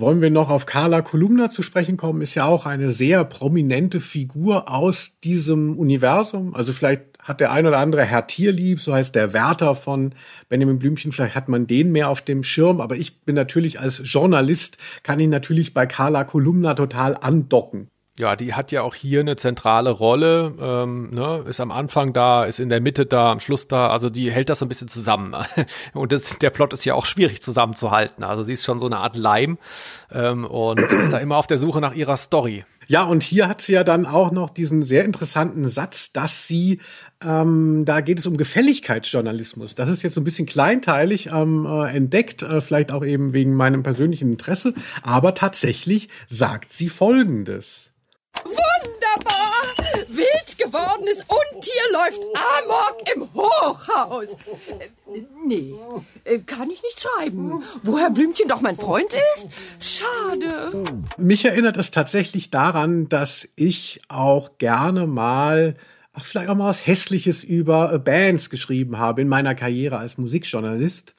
[0.00, 4.00] Wollen wir noch auf Carla Kolumna zu sprechen kommen, ist ja auch eine sehr prominente
[4.00, 6.54] Figur aus diesem Universum.
[6.54, 10.14] Also vielleicht hat der ein oder andere Herr Tierlieb, so heißt der Wärter von
[10.48, 14.00] Benjamin Blümchen, vielleicht hat man den mehr auf dem Schirm, aber ich bin natürlich als
[14.04, 17.88] Journalist, kann ihn natürlich bei Carla Kolumna total andocken.
[18.18, 22.44] Ja, die hat ja auch hier eine zentrale Rolle, ähm, ne, ist am Anfang da,
[22.44, 24.88] ist in der Mitte da, am Schluss da, also die hält das so ein bisschen
[24.88, 25.36] zusammen.
[25.94, 28.24] Und das, der Plot ist ja auch schwierig zusammenzuhalten.
[28.24, 29.56] Also sie ist schon so eine Art Leim
[30.12, 32.64] ähm, und ist da immer auf der Suche nach ihrer Story.
[32.88, 36.80] Ja, und hier hat sie ja dann auch noch diesen sehr interessanten Satz, dass sie,
[37.22, 39.74] ähm, da geht es um Gefälligkeitsjournalismus.
[39.74, 43.54] Das ist jetzt so ein bisschen kleinteilig ähm, äh, entdeckt, äh, vielleicht auch eben wegen
[43.54, 47.92] meinem persönlichen Interesse, aber tatsächlich sagt sie Folgendes.
[48.44, 49.48] Wunderbar!
[50.08, 54.36] Wild gewordenes Untier läuft amok im Hochhaus.
[55.44, 55.74] Nee,
[56.24, 57.62] äh, kann ich nicht schreiben.
[57.82, 59.48] Woher Blümchen doch mein Freund ist?
[59.80, 60.84] Schade.
[61.16, 65.76] Mich erinnert es tatsächlich daran, dass ich auch gerne mal
[66.20, 71.14] vielleicht auch mal was Hässliches über äh, Bands geschrieben habe in meiner Karriere als Musikjournalist.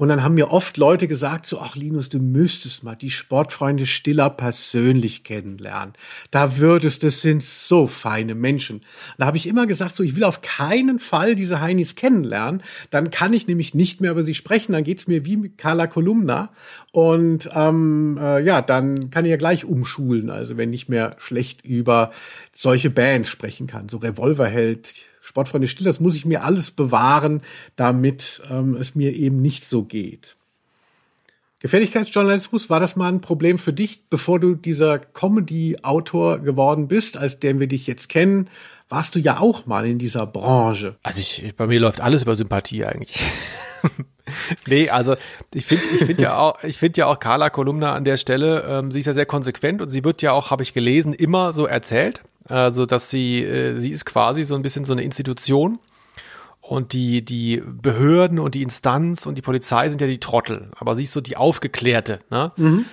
[0.00, 3.84] Und dann haben mir oft Leute gesagt, so, ach Linus, du müsstest mal die Sportfreunde
[3.84, 5.92] Stiller persönlich kennenlernen.
[6.30, 8.80] Da würdest, das sind so feine Menschen.
[9.18, 12.62] Da habe ich immer gesagt, so, ich will auf keinen Fall diese Heinis kennenlernen.
[12.88, 14.72] Dann kann ich nämlich nicht mehr über sie sprechen.
[14.72, 16.48] Dann geht's mir wie mit Carla Kolumna.
[16.92, 20.30] Und ähm, äh, ja, dann kann ich ja gleich umschulen.
[20.30, 22.10] Also wenn ich mehr schlecht über
[22.52, 23.90] solche Bands sprechen kann.
[23.90, 24.94] So Revolverheld,
[25.30, 27.42] Sportfreunde still, das muss ich mir alles bewahren,
[27.76, 30.34] damit ähm, es mir eben nicht so geht.
[31.60, 37.38] Gefälligkeitsjournalismus, war das mal ein Problem für dich, bevor du dieser Comedy-Autor geworden bist, als
[37.38, 38.50] den wir dich jetzt kennen?
[38.88, 40.96] Warst du ja auch mal in dieser Branche.
[41.04, 43.20] Also ich, bei mir läuft alles über Sympathie eigentlich.
[44.66, 45.14] nee, also
[45.54, 48.64] ich finde ich finde ja auch ich finde ja auch Carla Kolumna an der Stelle,
[48.68, 51.52] ähm, sie ist ja sehr konsequent und sie wird ja auch, habe ich gelesen, immer
[51.52, 52.20] so erzählt.
[52.50, 55.78] Also, dass sie, äh, sie ist quasi so ein bisschen so eine Institution.
[56.60, 60.70] Und die, die Behörden und die Instanz und die Polizei sind ja die Trottel.
[60.76, 62.52] Aber sie ist so die Aufgeklärte, ne?
[62.56, 62.84] Mhm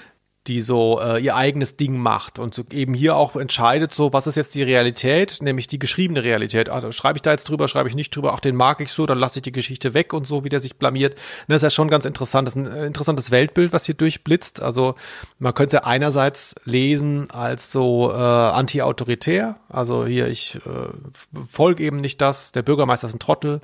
[0.47, 4.27] die so äh, ihr eigenes Ding macht und so eben hier auch entscheidet, so was
[4.27, 6.69] ist jetzt die Realität, nämlich die geschriebene Realität.
[6.69, 9.05] Also, schreibe ich da jetzt drüber, schreibe ich nicht drüber, ach, den mag ich so,
[9.05, 11.15] dann lasse ich die Geschichte weg und so, wie der sich blamiert.
[11.47, 12.47] Das ist ja schon ganz interessant.
[12.47, 14.61] Das ist ein äh, interessantes Weltbild, was hier durchblitzt.
[14.61, 14.95] Also
[15.39, 19.57] man könnte es ja einerseits lesen als so äh, anti-autoritär.
[19.69, 23.61] Also hier, ich äh, folge eben nicht das, der Bürgermeister ist ein Trottel,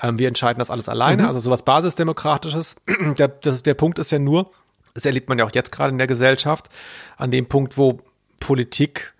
[0.00, 1.22] ähm, wir entscheiden das alles alleine.
[1.22, 1.28] Mhm.
[1.28, 2.76] Also sowas Basisdemokratisches.
[3.18, 4.50] der, der, der Punkt ist ja nur,
[4.94, 6.68] das erlebt man ja auch jetzt gerade in der Gesellschaft,
[7.16, 8.00] an dem Punkt, wo
[8.40, 9.14] Politik,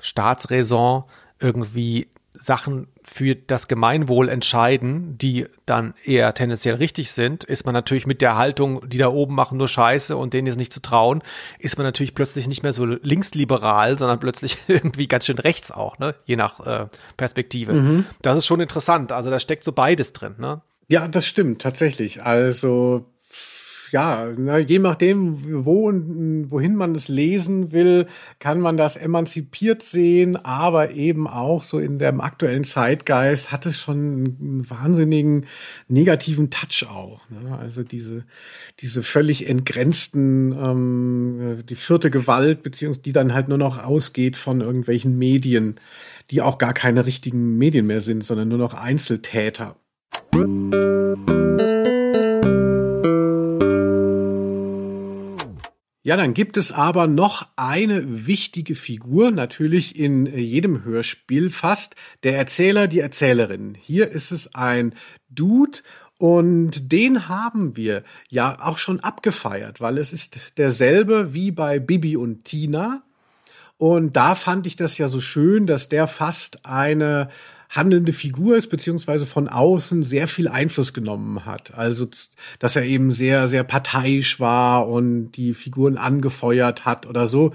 [0.00, 1.04] Staatsräson
[1.40, 8.06] irgendwie Sachen für das Gemeinwohl entscheiden, die dann eher tendenziell richtig sind, ist man natürlich
[8.06, 11.22] mit der Haltung, die da oben machen nur Scheiße und denen ist nicht zu trauen,
[11.58, 15.98] ist man natürlich plötzlich nicht mehr so linksliberal, sondern plötzlich irgendwie ganz schön rechts auch,
[15.98, 16.14] ne?
[16.24, 16.86] je nach äh,
[17.16, 17.72] Perspektive.
[17.72, 18.06] Mhm.
[18.22, 19.12] Das ist schon interessant.
[19.12, 20.34] Also da steckt so beides drin.
[20.38, 20.62] Ne?
[20.88, 22.22] Ja, das stimmt tatsächlich.
[22.22, 23.06] Also
[23.92, 28.06] ja, ne, je nachdem, wo und wohin man es lesen will,
[28.38, 33.78] kann man das emanzipiert sehen, aber eben auch so in dem aktuellen Zeitgeist hat es
[33.78, 35.46] schon einen wahnsinnigen
[35.88, 37.20] negativen Touch auch.
[37.30, 37.56] Ne?
[37.58, 38.24] Also diese,
[38.80, 44.60] diese völlig entgrenzten, ähm, die vierte Gewalt, beziehungsweise die dann halt nur noch ausgeht von
[44.60, 45.76] irgendwelchen Medien,
[46.30, 49.76] die auch gar keine richtigen Medien mehr sind, sondern nur noch Einzeltäter.
[56.06, 62.38] Ja, dann gibt es aber noch eine wichtige Figur, natürlich in jedem Hörspiel fast, der
[62.38, 63.74] Erzähler, die Erzählerin.
[63.74, 64.94] Hier ist es ein
[65.30, 65.80] Dude
[66.16, 72.16] und den haben wir ja auch schon abgefeiert, weil es ist derselbe wie bei Bibi
[72.16, 73.02] und Tina.
[73.76, 77.30] Und da fand ich das ja so schön, dass der fast eine
[77.68, 81.74] handelnde Figur ist, beziehungsweise von außen sehr viel Einfluss genommen hat.
[81.74, 82.08] Also,
[82.58, 87.52] dass er eben sehr, sehr parteiisch war und die Figuren angefeuert hat oder so.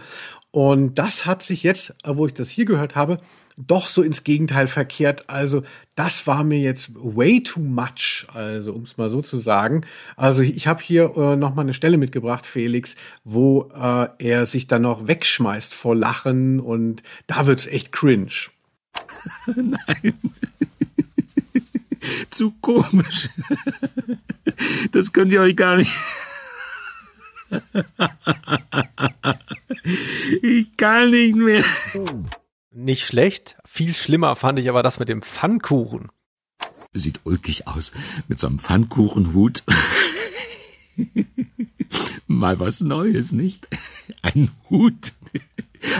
[0.52, 3.20] Und das hat sich jetzt, wo ich das hier gehört habe,
[3.58, 5.30] doch so ins Gegenteil verkehrt.
[5.30, 5.64] Also
[5.96, 9.86] das war mir jetzt way too much, also um es mal so zu sagen.
[10.16, 14.68] Also ich habe hier äh, noch mal eine Stelle mitgebracht, Felix, wo äh, er sich
[14.68, 18.50] dann noch wegschmeißt vor Lachen und da wird's echt cringe.
[19.56, 20.20] Nein.
[22.30, 23.30] Zu komisch.
[24.92, 25.92] Das könnt ihr euch gar nicht.
[30.42, 31.64] Ich kann nicht mehr.
[32.72, 33.58] Nicht schlecht.
[33.66, 36.10] Viel schlimmer fand ich aber das mit dem Pfannkuchen.
[36.94, 37.92] Sieht ulkig aus
[38.28, 39.64] mit so einem Pfannkuchenhut.
[42.28, 43.68] Mal was Neues, nicht?
[44.22, 45.14] Ein Hut.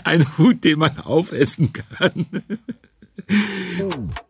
[0.04, 2.26] Ein Hut, den man aufessen kann.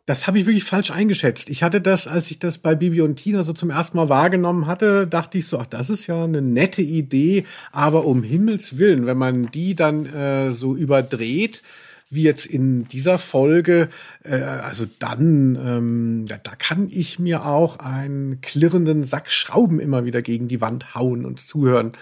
[0.05, 1.49] Das habe ich wirklich falsch eingeschätzt.
[1.49, 4.67] Ich hatte das, als ich das bei Bibi und Tina so zum ersten Mal wahrgenommen
[4.67, 9.05] hatte, dachte ich so, ach, das ist ja eine nette Idee, aber um Himmels Willen,
[9.05, 11.63] wenn man die dann äh, so überdreht,
[12.09, 13.87] wie jetzt in dieser Folge,
[14.23, 20.03] äh, also dann, ähm, da, da kann ich mir auch einen klirrenden Sack Schrauben immer
[20.03, 21.93] wieder gegen die Wand hauen und zuhören.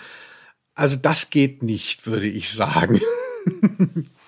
[0.73, 2.99] Also das geht nicht, würde ich sagen.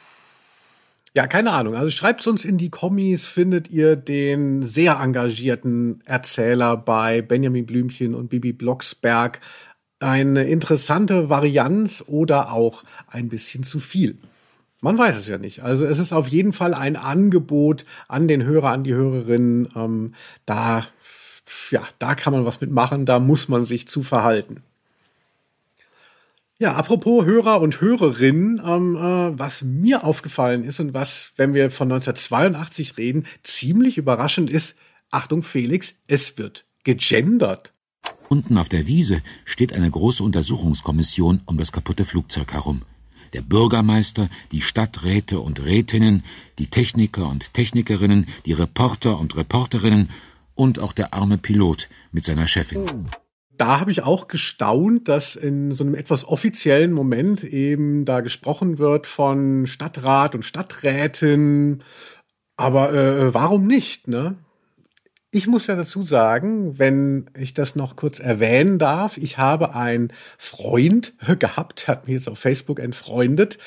[1.16, 1.76] ja, keine Ahnung.
[1.76, 8.16] Also schreibt uns in die Kommis, findet ihr den sehr engagierten Erzähler bei Benjamin Blümchen
[8.16, 9.40] und Bibi Blocksberg
[10.00, 14.18] eine interessante Varianz oder auch ein bisschen zu viel.
[14.82, 15.64] Man weiß es ja nicht.
[15.64, 19.70] Also es ist auf jeden Fall ein Angebot an den Hörer, an die Hörerinnen.
[19.76, 20.86] Ähm, da,
[21.70, 24.64] ja, da kann man was mitmachen, da muss man sich zu verhalten.
[26.62, 31.72] Ja, apropos Hörer und Hörerinnen, ähm, äh, was mir aufgefallen ist und was, wenn wir
[31.72, 34.76] von 1982 reden, ziemlich überraschend ist,
[35.10, 37.74] Achtung Felix, es wird gegendert.
[38.30, 42.84] Unten auf der Wiese steht eine große Untersuchungskommission um das kaputte Flugzeug herum
[43.34, 46.24] der Bürgermeister, die Stadträte und Rätinnen,
[46.60, 50.10] die Techniker und Technikerinnen, die Reporter und Reporterinnen
[50.54, 52.86] und auch der arme Pilot mit seiner Chefin.
[53.62, 58.80] Da habe ich auch gestaunt, dass in so einem etwas offiziellen Moment eben da gesprochen
[58.80, 61.84] wird von Stadtrat und Stadträtin.
[62.58, 64.34] Aber äh, warum nicht, ne?
[65.30, 70.12] Ich muss ja dazu sagen, wenn ich das noch kurz erwähnen darf, ich habe einen
[70.40, 73.60] Freund gehabt, hat mir jetzt auf Facebook entfreundet.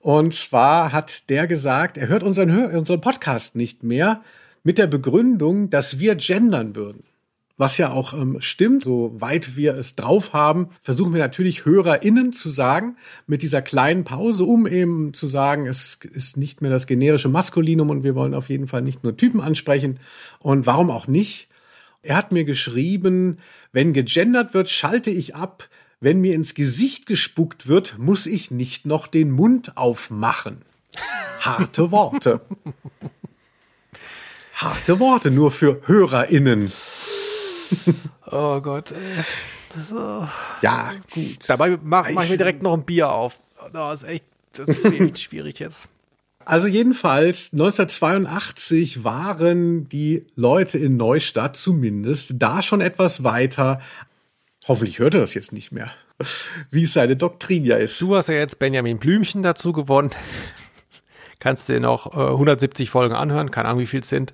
[0.00, 4.20] Und zwar hat der gesagt, er hört unseren, unseren Podcast nicht mehr
[4.62, 7.07] mit der Begründung, dass wir gendern würden
[7.58, 8.84] was ja auch ähm, stimmt.
[8.84, 12.96] Soweit wir es drauf haben, versuchen wir natürlich HörerInnen zu sagen,
[13.26, 17.90] mit dieser kleinen Pause, um eben zu sagen, es ist nicht mehr das generische Maskulinum
[17.90, 19.98] und wir wollen auf jeden Fall nicht nur Typen ansprechen.
[20.38, 21.48] Und warum auch nicht?
[22.02, 23.38] Er hat mir geschrieben,
[23.72, 25.68] wenn gegendert wird, schalte ich ab.
[26.00, 30.62] Wenn mir ins Gesicht gespuckt wird, muss ich nicht noch den Mund aufmachen.
[31.40, 32.40] Harte Worte.
[34.54, 36.72] Harte Worte nur für HörerInnen.
[38.30, 38.94] oh Gott.
[39.74, 40.26] So.
[40.62, 41.38] Ja, gut.
[41.46, 43.38] Dabei mache mach ich mir direkt noch ein Bier auf.
[43.72, 45.88] Das ist echt, das ist echt schwierig jetzt.
[46.44, 53.82] Also jedenfalls 1982 waren die Leute in Neustadt zumindest da schon etwas weiter.
[54.66, 55.90] Hoffentlich hört er das jetzt nicht mehr,
[56.70, 58.00] wie es seine Doktrin ja ist.
[58.00, 60.10] Du hast ja jetzt Benjamin Blümchen dazu gewonnen.
[61.38, 64.32] Kannst dir noch äh, 170 Folgen anhören, keine Ahnung, wie viel es sind.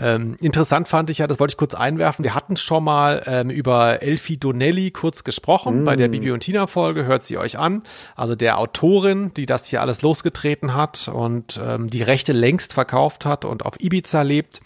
[0.00, 3.50] Ähm, interessant fand ich ja, das wollte ich kurz einwerfen, wir hatten schon mal ähm,
[3.50, 5.84] über Elfie Donnelly kurz gesprochen mm.
[5.84, 7.82] bei der Bibi und Tina Folge, hört sie euch an.
[8.14, 13.24] Also der Autorin, die das hier alles losgetreten hat und ähm, die Rechte längst verkauft
[13.24, 14.60] hat und auf Ibiza lebt.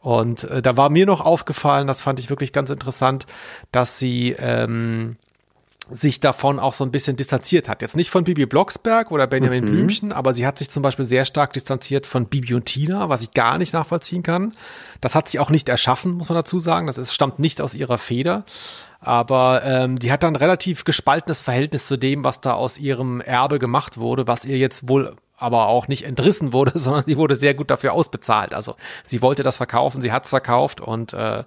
[0.00, 3.26] Und äh, da war mir noch aufgefallen, das fand ich wirklich ganz interessant,
[3.72, 5.16] dass sie ähm,
[5.90, 7.82] sich davon auch so ein bisschen distanziert hat.
[7.82, 9.70] Jetzt nicht von Bibi Blocksberg oder Benjamin mhm.
[9.70, 13.22] Blümchen, aber sie hat sich zum Beispiel sehr stark distanziert von Bibi und Tina, was
[13.22, 14.54] ich gar nicht nachvollziehen kann.
[15.00, 16.86] Das hat sie auch nicht erschaffen, muss man dazu sagen.
[16.86, 18.44] Das ist, stammt nicht aus ihrer Feder.
[19.00, 23.58] Aber ähm, die hat dann relativ gespaltenes Verhältnis zu dem, was da aus ihrem Erbe
[23.58, 27.54] gemacht wurde, was ihr jetzt wohl aber auch nicht entrissen wurde, sondern sie wurde sehr
[27.54, 28.54] gut dafür ausbezahlt.
[28.54, 31.44] Also sie wollte das verkaufen, sie hat es verkauft und äh,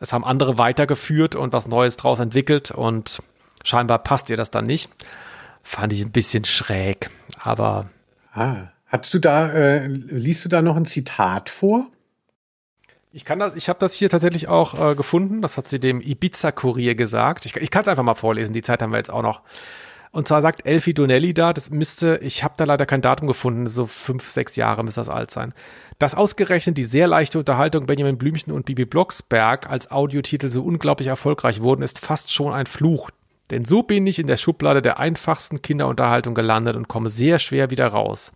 [0.00, 3.22] es haben andere weitergeführt und was Neues draus entwickelt und
[3.64, 4.90] Scheinbar passt ihr das dann nicht.
[5.62, 7.88] Fand ich ein bisschen schräg, aber.
[8.34, 11.86] Ah, hast du da, äh, liest du da noch ein Zitat vor?
[13.12, 15.42] Ich kann das, ich habe das hier tatsächlich auch äh, gefunden.
[15.42, 17.44] Das hat sie dem Ibiza-Kurier gesagt.
[17.44, 18.54] Ich, ich kann es einfach mal vorlesen.
[18.54, 19.42] Die Zeit haben wir jetzt auch noch.
[20.12, 23.66] Und zwar sagt Elfie Donnelly da, das müsste, ich habe da leider kein Datum gefunden,
[23.66, 25.54] so fünf, sechs Jahre müsste das alt sein.
[25.98, 31.08] Dass ausgerechnet die sehr leichte Unterhaltung Benjamin Blümchen und Bibi Blocksberg als Audiotitel so unglaublich
[31.08, 33.10] erfolgreich wurden, ist fast schon ein Fluch,
[33.52, 37.70] denn so bin ich in der Schublade der einfachsten Kinderunterhaltung gelandet und komme sehr schwer
[37.70, 38.32] wieder raus.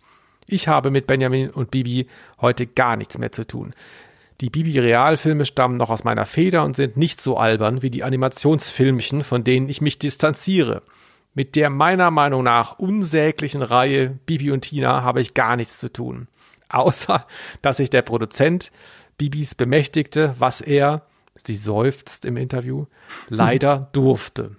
[0.47, 2.07] Ich habe mit Benjamin und Bibi
[2.39, 3.73] heute gar nichts mehr zu tun.
[4.39, 9.23] Die Bibi-Realfilme stammen noch aus meiner Feder und sind nicht so albern wie die Animationsfilmchen,
[9.23, 10.83] von denen ich mich distanziere.
[11.33, 15.91] Mit der meiner Meinung nach unsäglichen Reihe Bibi und Tina habe ich gar nichts zu
[15.91, 16.27] tun.
[16.69, 17.21] Außer,
[17.63, 18.71] dass sich der Produzent
[19.17, 21.01] Bibis bemächtigte, was er,
[21.43, 22.85] sie seufzt im Interview,
[23.29, 24.55] leider durfte.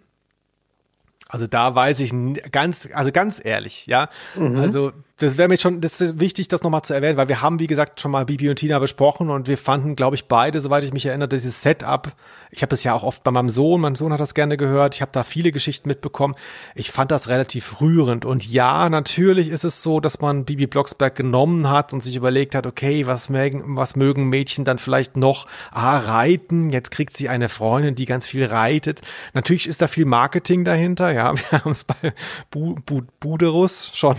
[1.29, 2.12] Also da weiß ich
[2.51, 4.09] ganz, also ganz ehrlich, ja.
[4.35, 4.59] Mhm.
[4.59, 7.58] Also das wäre mir schon, das ist wichtig, das nochmal zu erwähnen, weil wir haben,
[7.58, 10.84] wie gesagt, schon mal Bibi und Tina besprochen und wir fanden, glaube ich, beide, soweit
[10.84, 12.12] ich mich erinnere, dieses Setup.
[12.52, 14.94] Ich habe das ja auch oft bei meinem Sohn, mein Sohn hat das gerne gehört.
[14.94, 16.36] Ich habe da viele Geschichten mitbekommen.
[16.76, 18.24] Ich fand das relativ rührend.
[18.26, 22.54] Und ja, natürlich ist es so, dass man Bibi Blocksberg genommen hat und sich überlegt
[22.54, 25.48] hat, okay, was mögen, was mögen Mädchen dann vielleicht noch?
[25.72, 26.70] Ah, reiten.
[26.70, 29.00] Jetzt kriegt sie eine Freundin, die ganz viel reitet.
[29.34, 31.12] Natürlich ist da viel Marketing dahinter.
[31.12, 32.12] Ja, wir haben es bei
[32.52, 34.14] Bu Bu Buderus schon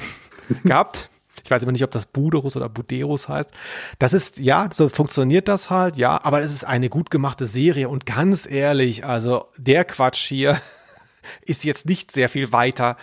[0.63, 1.09] gehabt.
[1.43, 3.49] Ich weiß aber nicht, ob das Buderus oder Buderus heißt.
[3.97, 7.89] Das ist, ja, so funktioniert das halt, ja, aber es ist eine gut gemachte Serie
[7.89, 10.61] und ganz ehrlich, also der Quatsch hier
[11.41, 12.97] ist jetzt nicht sehr viel weiter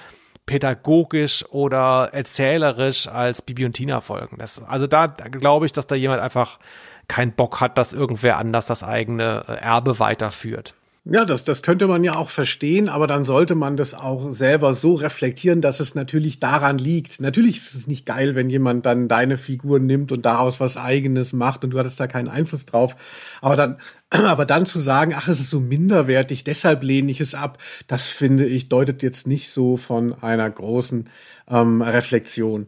[0.46, 4.38] pädagogisch oder erzählerisch als Bibi und Tina Folgen.
[4.38, 6.60] Das, also da, da glaube ich, dass da jemand einfach
[7.08, 10.74] keinen Bock hat, dass irgendwer anders das eigene Erbe weiterführt.
[11.08, 14.74] Ja, das, das könnte man ja auch verstehen, aber dann sollte man das auch selber
[14.74, 17.20] so reflektieren, dass es natürlich daran liegt.
[17.20, 21.32] Natürlich ist es nicht geil, wenn jemand dann deine Figur nimmt und daraus was eigenes
[21.32, 22.96] macht und du hattest da keinen Einfluss drauf.
[23.40, 23.76] Aber dann,
[24.10, 28.08] aber dann zu sagen, ach, es ist so minderwertig, deshalb lehne ich es ab, das
[28.08, 31.08] finde ich, deutet jetzt nicht so von einer großen
[31.48, 32.66] ähm, Reflexion.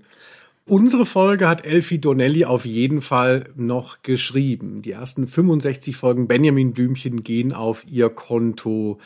[0.69, 4.83] Unsere Folge hat Elfie Donnelly auf jeden Fall noch geschrieben.
[4.83, 8.99] Die ersten 65 Folgen Benjamin Blümchen gehen auf ihr Konto.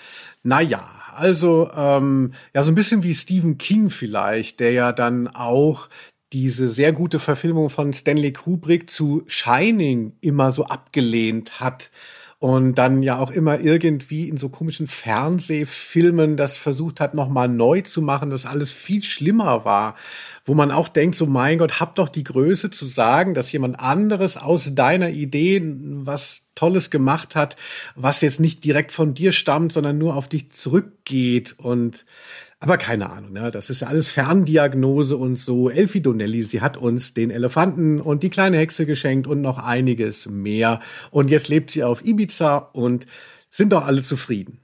[0.42, 0.84] Naja,
[1.14, 5.88] also ähm, ja so ein bisschen wie Stephen King vielleicht, der ja dann auch
[6.32, 11.92] diese sehr gute Verfilmung von Stanley Kubrick zu Shining immer so abgelehnt hat
[12.43, 17.82] und dann ja auch immer irgendwie in so komischen Fernsehfilmen das versucht hat, nochmal neu
[17.82, 19.95] zu machen, dass alles viel schlimmer war.
[20.45, 23.78] Wo man auch denkt, so mein Gott, hab doch die Größe zu sagen, dass jemand
[23.78, 25.62] anderes aus deiner Idee
[26.03, 27.55] was Tolles gemacht hat,
[27.95, 31.55] was jetzt nicht direkt von dir stammt, sondern nur auf dich zurückgeht.
[31.59, 32.05] Und
[32.62, 33.50] aber keine Ahnung, ne?
[33.50, 35.68] das ist ja alles Ferndiagnose und so.
[35.68, 40.26] Elfie Donnelly, sie hat uns den Elefanten und die kleine Hexe geschenkt und noch einiges
[40.26, 40.78] mehr.
[41.10, 43.08] Und jetzt lebt sie auf Ibiza und
[43.50, 44.58] sind doch alle zufrieden.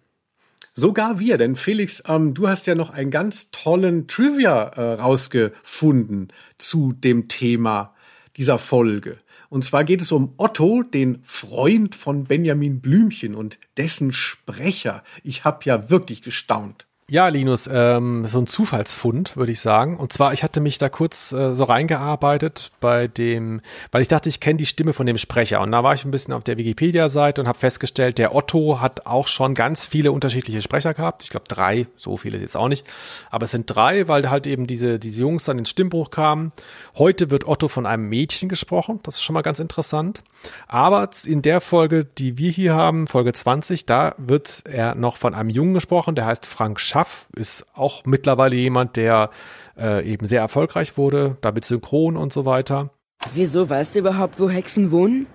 [0.74, 6.28] Sogar wir, denn Felix, ähm, du hast ja noch einen ganz tollen Trivia äh, rausgefunden
[6.56, 7.96] zu dem Thema
[8.36, 9.18] dieser Folge.
[9.48, 15.02] Und zwar geht es um Otto, den Freund von Benjamin Blümchen und dessen Sprecher.
[15.24, 16.87] Ich habe ja wirklich gestaunt.
[17.10, 19.96] Ja, Linus, ähm, so ein Zufallsfund, würde ich sagen.
[19.96, 24.28] Und zwar, ich hatte mich da kurz äh, so reingearbeitet bei dem, weil ich dachte,
[24.28, 25.62] ich kenne die Stimme von dem Sprecher.
[25.62, 29.06] Und da war ich ein bisschen auf der Wikipedia-Seite und habe festgestellt, der Otto hat
[29.06, 31.22] auch schon ganz viele unterschiedliche Sprecher gehabt.
[31.22, 32.86] Ich glaube drei, so viele jetzt auch nicht.
[33.30, 36.52] Aber es sind drei, weil halt eben diese, diese Jungs dann ins Stimmbruch kamen.
[36.98, 38.98] Heute wird Otto von einem Mädchen gesprochen.
[39.04, 40.24] Das ist schon mal ganz interessant.
[40.66, 45.32] Aber in der Folge, die wir hier haben, Folge 20, da wird er noch von
[45.32, 49.30] einem Jungen gesprochen, der heißt Frank Schaff, ist auch mittlerweile jemand, der
[49.78, 52.90] äh, eben sehr erfolgreich wurde, damit synchron und so weiter.
[53.32, 55.28] Wieso weißt du überhaupt, wo Hexen wohnen?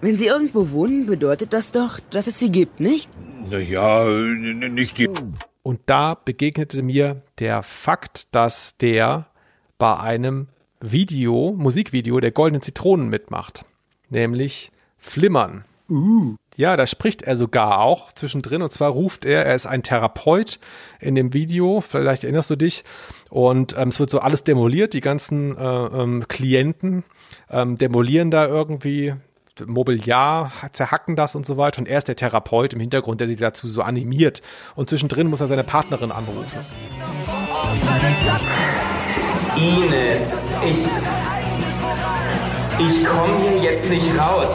[0.00, 3.10] Wenn sie irgendwo wohnen, bedeutet das doch, dass es sie gibt, nicht?
[3.50, 5.10] Naja, nicht die.
[5.64, 9.26] Und da begegnete mir der Fakt, dass der
[9.78, 10.46] bei einem
[10.92, 13.64] Video, Musikvideo der Goldenen Zitronen mitmacht
[14.14, 15.64] nämlich Flimmern.
[15.90, 16.36] Uh.
[16.56, 18.62] Ja, da spricht er sogar auch zwischendrin.
[18.62, 20.58] Und zwar ruft er, er ist ein Therapeut
[21.00, 22.84] in dem Video, vielleicht erinnerst du dich.
[23.28, 27.04] Und ähm, es wird so alles demoliert, die ganzen äh, ähm, Klienten
[27.50, 29.14] ähm, demolieren da irgendwie
[29.66, 31.80] Mobiliar, zerhacken das und so weiter.
[31.80, 34.40] Und er ist der Therapeut im Hintergrund, der sie dazu so animiert.
[34.74, 36.60] Und zwischendrin muss er seine Partnerin anrufen.
[39.56, 40.34] Ines,
[40.66, 40.84] ich
[42.76, 44.48] ich komme hier jetzt nicht raus.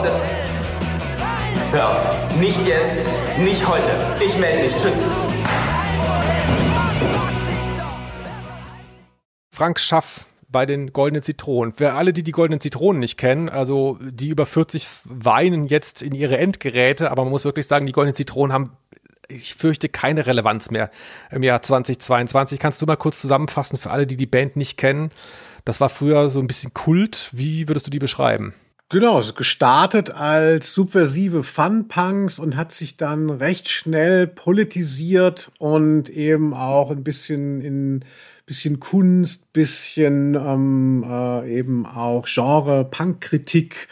[1.70, 2.36] Hör auf.
[2.38, 2.98] Nicht jetzt,
[3.38, 3.90] nicht heute.
[4.22, 4.76] Ich melde mich.
[4.76, 4.92] Tschüss.
[9.50, 11.72] Frank Schaff bei den goldenen Zitronen.
[11.72, 16.14] Für alle, die die goldenen Zitronen nicht kennen, also die über 40 weinen jetzt in
[16.14, 18.76] ihre Endgeräte, aber man muss wirklich sagen, die goldenen Zitronen haben
[19.30, 20.90] ich fürchte keine Relevanz mehr
[21.30, 22.58] im Jahr 2022.
[22.58, 25.10] Kannst du mal kurz zusammenfassen für alle, die die Band nicht kennen?
[25.64, 27.28] Das war früher so ein bisschen Kult.
[27.32, 28.54] Wie würdest du die beschreiben?
[28.88, 36.90] Genau, gestartet als subversive Fun-Punks und hat sich dann recht schnell politisiert und eben auch
[36.90, 38.04] ein bisschen in
[38.50, 43.86] bisschen Kunst, bisschen ähm, äh, eben auch Genre, Punk-Kritik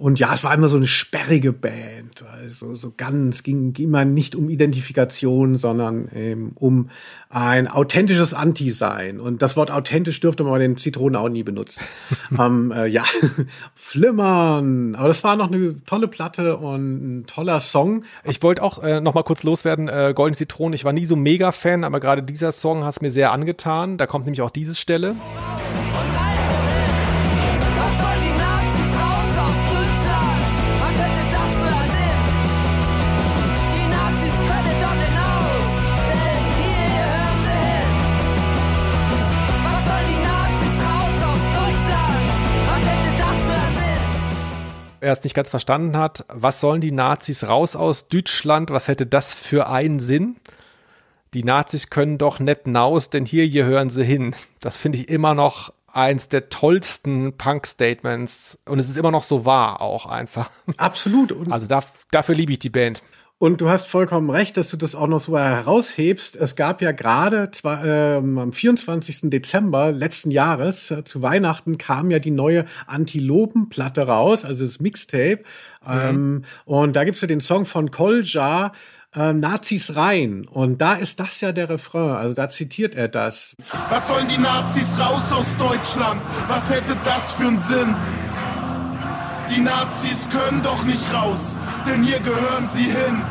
[0.00, 2.24] und ja, es war immer so eine sperrige Band.
[2.32, 6.88] Also so ganz ging immer nicht um Identifikation, sondern ähm, um
[7.28, 9.20] ein authentisches Anti-Sein.
[9.20, 11.82] Und das Wort authentisch dürfte man bei den Zitronen auch nie benutzen.
[12.38, 13.04] ähm, äh, ja,
[13.74, 14.94] flimmern.
[14.94, 18.04] Aber das war noch eine tolle Platte und ein toller Song.
[18.24, 20.72] Ich wollte auch äh, noch mal kurz loswerden, äh, Golden Zitronen.
[20.72, 23.98] Ich war nie so mega Fan, aber gerade dieser Song hat es mir sehr angetan.
[23.98, 25.14] Da kommt nämlich auch diese Stelle.
[45.00, 46.24] Er es nicht ganz verstanden hat.
[46.28, 48.70] Was sollen die Nazis raus aus Deutschland?
[48.70, 50.36] Was hätte das für einen Sinn?
[51.34, 54.34] Die Nazis können doch nicht naus, denn hier, hier hören sie hin.
[54.60, 59.44] Das finde ich immer noch eins der tollsten Punk-Statements und es ist immer noch so
[59.44, 60.50] wahr auch einfach.
[60.76, 61.32] Absolut.
[61.32, 63.02] Und also da, dafür liebe ich die Band.
[63.42, 66.36] Und du hast vollkommen recht, dass du das auch noch so heraushebst.
[66.36, 69.30] Es gab ja gerade äh, am 24.
[69.30, 75.38] Dezember letzten Jahres äh, zu Weihnachten kam ja die neue Antilopenplatte raus, also das Mixtape.
[75.82, 75.90] Mhm.
[75.90, 78.72] Ähm, und da gibt's ja den Song von Kolja,
[79.14, 80.46] äh, Nazis rein.
[80.46, 83.56] Und da ist das ja der Refrain, also da zitiert er das.
[83.88, 86.20] Was sollen die Nazis raus aus Deutschland?
[86.46, 87.96] Was hätte das für einen Sinn?
[89.54, 91.56] Die Nazis können doch nicht raus,
[91.86, 93.22] denn hier gehören sie hin.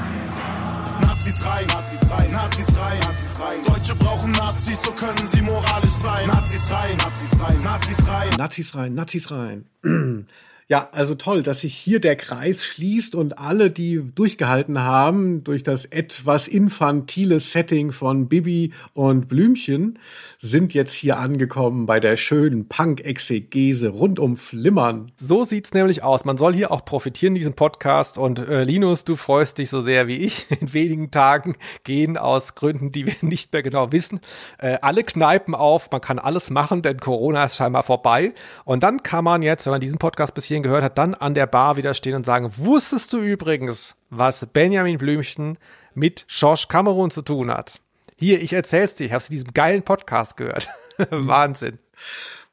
[1.01, 3.57] Nazis rein, Nazis rein, Nazis rein, Nazis rein.
[3.65, 6.27] Deutsche brauchen Nazis, so können sie moralisch sein.
[6.27, 8.29] Nazis rein, Nazis rein, Nazis rein.
[8.37, 9.65] Nazis rein, Nazis rein.
[10.71, 15.63] Ja, also toll, dass sich hier der Kreis schließt und alle, die durchgehalten haben durch
[15.63, 19.97] das etwas infantile Setting von Bibi und Blümchen,
[20.37, 25.11] sind jetzt hier angekommen bei der schönen Punk-Exegese rund um Flimmern.
[25.15, 26.23] So sieht's nämlich aus.
[26.23, 29.81] Man soll hier auch profitieren in diesem Podcast und äh, Linus, du freust dich so
[29.81, 30.45] sehr wie ich.
[30.61, 34.19] In wenigen Tagen gehen aus Gründen, die wir nicht mehr genau wissen,
[34.59, 35.89] äh, alle Kneipen auf.
[35.89, 38.35] Man kann alles machen, denn Corona ist scheinbar vorbei.
[38.65, 41.33] Und dann kann man jetzt, wenn man diesen Podcast bis hierhin gehört hat, dann an
[41.33, 45.57] der Bar wieder stehen und sagen, wusstest du übrigens, was Benjamin Blümchen
[45.93, 47.79] mit Josh Cameron zu tun hat?
[48.17, 50.67] Hier, ich erzähl's dir, ich hab's in diesem geilen Podcast gehört.
[51.09, 51.79] Wahnsinn.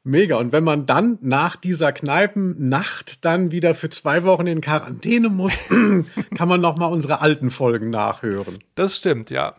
[0.03, 0.37] Mega.
[0.37, 5.67] Und wenn man dann nach dieser Kneipennacht dann wieder für zwei Wochen in Quarantäne muss,
[6.37, 8.59] kann man noch mal unsere alten Folgen nachhören.
[8.75, 9.55] Das stimmt, ja.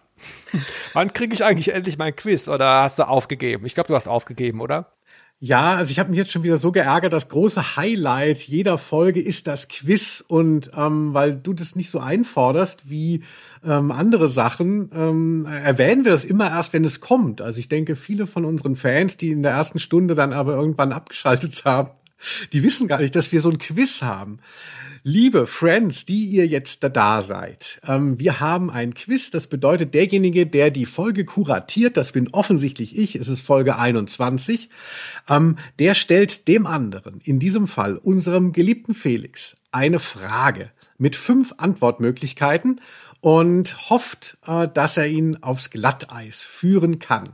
[0.94, 3.66] Wann kriege ich eigentlich endlich mein Quiz oder hast du aufgegeben?
[3.66, 4.90] Ich glaube, du hast aufgegeben, oder?
[5.40, 7.12] Ja, also ich habe mich jetzt schon wieder so geärgert.
[7.12, 10.24] Das große Highlight jeder Folge ist das Quiz.
[10.26, 13.22] Und ähm, weil du das nicht so einforderst wie
[13.64, 17.40] ähm, andere Sachen, ähm, erwähnen wir das immer erst, wenn es kommt.
[17.40, 20.90] Also ich denke, viele von unseren Fans, die in der ersten Stunde dann aber irgendwann
[20.90, 21.90] abgeschaltet haben,
[22.52, 24.40] die wissen gar nicht, dass wir so ein Quiz haben.
[25.02, 29.30] Liebe Friends, die ihr jetzt da seid, ähm, wir haben ein Quiz.
[29.30, 34.68] Das bedeutet, derjenige, der die Folge kuratiert, das bin offensichtlich ich, es ist Folge 21,
[35.28, 41.54] ähm, der stellt dem anderen, in diesem Fall unserem geliebten Felix, eine Frage mit fünf
[41.58, 42.80] Antwortmöglichkeiten
[43.20, 47.30] und hofft, äh, dass er ihn aufs Glatteis führen kann.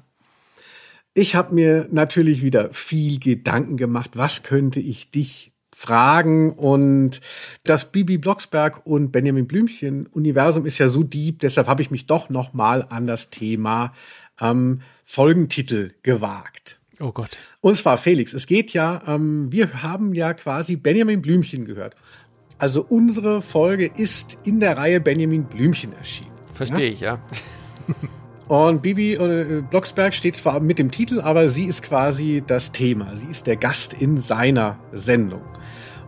[1.14, 7.20] Ich habe mir natürlich wieder viel Gedanken gemacht, was könnte ich dich fragen und
[7.64, 12.06] das Bibi Blocksberg und Benjamin Blümchen Universum ist ja so deep, deshalb habe ich mich
[12.06, 13.92] doch noch mal an das Thema
[14.40, 16.78] ähm, Folgentitel gewagt.
[17.00, 17.38] Oh Gott.
[17.60, 21.96] Und zwar Felix, es geht ja, ähm, wir haben ja quasi Benjamin Blümchen gehört.
[22.58, 26.30] Also unsere Folge ist in der Reihe Benjamin Blümchen erschienen.
[26.54, 26.92] Verstehe ja?
[26.92, 27.18] ich, ja.
[28.48, 33.16] Und Bibi äh, Blocksberg steht zwar mit dem Titel, aber sie ist quasi das Thema.
[33.16, 35.42] Sie ist der Gast in seiner Sendung.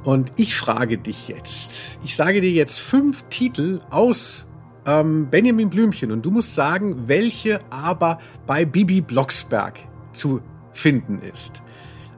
[0.07, 4.47] Und ich frage dich jetzt, ich sage dir jetzt fünf Titel aus
[4.87, 9.81] ähm, Benjamin Blümchen und du musst sagen, welche aber bei Bibi Blocksberg
[10.12, 11.61] zu finden ist.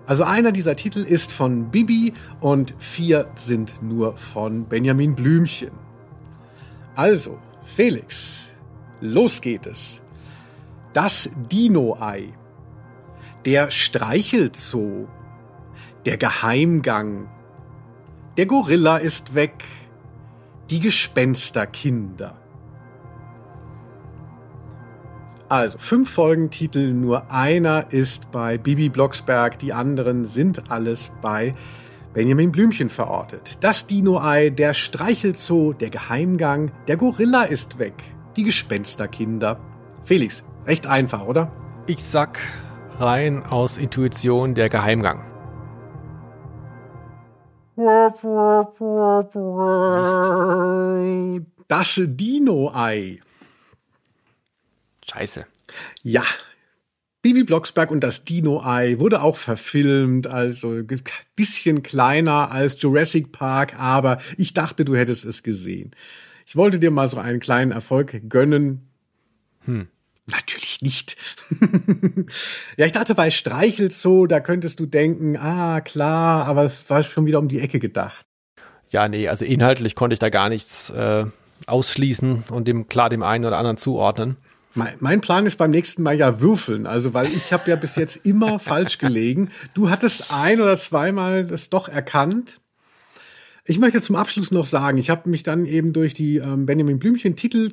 [0.05, 5.70] Also einer dieser Titel ist von Bibi und vier sind nur von Benjamin Blümchen.
[6.94, 8.52] Also, Felix,
[9.01, 10.02] los geht es.
[10.93, 12.35] Das Dino-Ei.
[13.47, 15.09] Der Streichelzoo.
[16.05, 17.31] Der Geheimgang.
[18.39, 19.65] Der Gorilla ist weg.
[20.70, 22.36] Die Gespensterkinder.
[25.48, 31.52] Also fünf Folgentitel, nur einer ist bei Bibi Blocksberg, die anderen sind alles bei
[32.15, 33.59] Benjamin Blümchen verortet.
[33.60, 37.94] Das Dino-Ei, der Streichelzoo, der Geheimgang, der Gorilla ist weg,
[38.36, 39.59] die Gespensterkinder.
[40.05, 41.51] Felix, Recht einfach, oder?
[41.89, 42.39] Ich sag
[43.01, 45.27] rein aus Intuition der Geheimgang.
[51.68, 53.20] Das Dino-Ei.
[55.09, 55.46] Scheiße.
[56.02, 56.24] Ja.
[57.22, 61.02] Bibi Blocksberg und das Dino-Ei wurde auch verfilmt, also ein
[61.36, 65.92] bisschen kleiner als Jurassic Park, aber ich dachte, du hättest es gesehen.
[66.46, 68.88] Ich wollte dir mal so einen kleinen Erfolg gönnen.
[69.66, 69.86] Hm.
[70.30, 71.16] Natürlich nicht.
[72.76, 77.24] ja, ich dachte bei Streichelzoo, da könntest du denken, ah, klar, aber es war schon
[77.26, 78.26] wieder um die Ecke gedacht.
[78.90, 81.24] Ja, nee, also inhaltlich konnte ich da gar nichts äh,
[81.66, 84.36] ausschließen und dem klar dem einen oder anderen zuordnen.
[84.74, 87.96] Mein, mein Plan ist beim nächsten Mal ja würfeln, also weil ich habe ja bis
[87.96, 89.48] jetzt immer falsch gelegen.
[89.74, 92.60] Du hattest ein oder zweimal das doch erkannt.
[93.64, 96.98] Ich möchte zum Abschluss noch sagen, ich habe mich dann eben durch die ähm, Benjamin
[96.98, 97.70] Blümchen Titel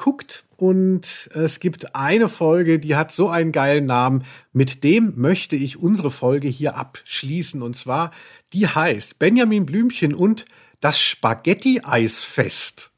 [0.00, 4.24] geguckt und es gibt eine Folge, die hat so einen geilen Namen.
[4.52, 8.10] Mit dem möchte ich unsere Folge hier abschließen und zwar
[8.54, 10.46] die heißt Benjamin Blümchen und
[10.80, 12.90] das Spaghetti-Eisfest.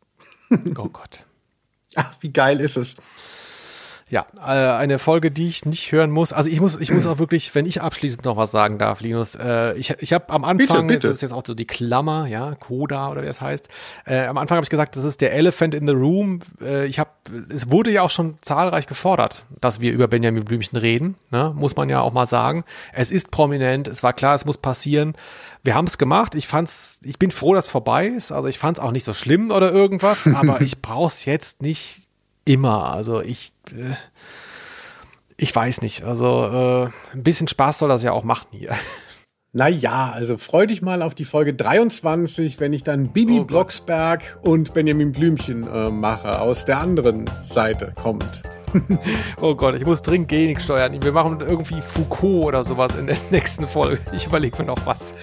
[0.50, 1.24] Oh Gott.
[1.96, 2.96] Ach, wie geil ist es?
[4.12, 6.34] Ja, äh, eine Folge, die ich nicht hören muss.
[6.34, 9.36] Also ich muss, ich muss auch wirklich, wenn ich abschließend noch was sagen darf, Linus,
[9.36, 11.06] äh, ich, ich habe am Anfang, Bitte, bitte.
[11.06, 13.68] das ist jetzt auch so die Klammer, ja, Coda oder wie das heißt.
[14.04, 16.40] Äh, am Anfang habe ich gesagt, das ist der Elephant in the Room.
[16.60, 17.08] Äh, ich habe,
[17.48, 21.54] es wurde ja auch schon zahlreich gefordert, dass wir über Benjamin Blümchen reden, ne?
[21.56, 22.64] muss man ja auch mal sagen.
[22.92, 25.14] Es ist prominent, es war klar, es muss passieren.
[25.64, 26.34] Wir haben es gemacht.
[26.34, 28.30] Ich fand's, ich bin froh, dass es vorbei ist.
[28.30, 32.11] Also ich fand es auch nicht so schlimm oder irgendwas, aber ich brauch's jetzt nicht
[32.44, 32.92] immer.
[32.92, 33.94] Also ich, äh,
[35.36, 36.04] ich weiß nicht.
[36.04, 38.74] Also äh, ein bisschen Spaß soll das ja auch machen hier.
[39.54, 43.44] Naja, also freu dich mal auf die Folge 23, wenn ich dann Bibi Oh.
[43.44, 48.24] Blocksberg und Benjamin Blümchen äh, mache, aus der anderen Seite kommt.
[49.40, 50.96] Oh Gott, ich muss dringend Genik steuern.
[51.02, 54.00] Wir machen irgendwie Foucault oder sowas in der nächsten Folge.
[54.14, 55.14] Ich überlege mir noch was.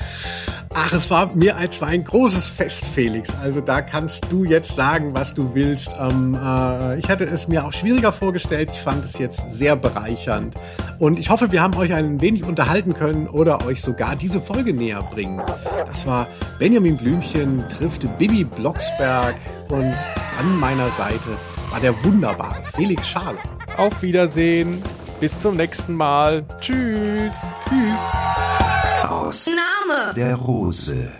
[0.73, 3.35] Ach, es war mir als war ein großes Fest, Felix.
[3.41, 5.95] Also da kannst du jetzt sagen, was du willst.
[5.99, 8.69] Ähm, äh, ich hatte es mir auch schwieriger vorgestellt.
[8.71, 10.55] Ich fand es jetzt sehr bereichernd.
[10.99, 14.73] Und ich hoffe, wir haben euch ein wenig unterhalten können oder euch sogar diese Folge
[14.73, 15.41] näher bringen.
[15.87, 16.27] Das war
[16.59, 19.35] Benjamin Blümchen trifft Bibi Blocksberg
[19.69, 19.95] und
[20.39, 21.37] an meiner Seite
[21.69, 23.37] war der wunderbare Felix Schale.
[23.77, 24.81] Auf Wiedersehen.
[25.19, 26.45] Bis zum nächsten Mal.
[26.61, 27.51] Tschüss.
[27.67, 29.09] Tschüss.
[29.09, 30.13] Aus Name.
[30.13, 31.11] der Rose.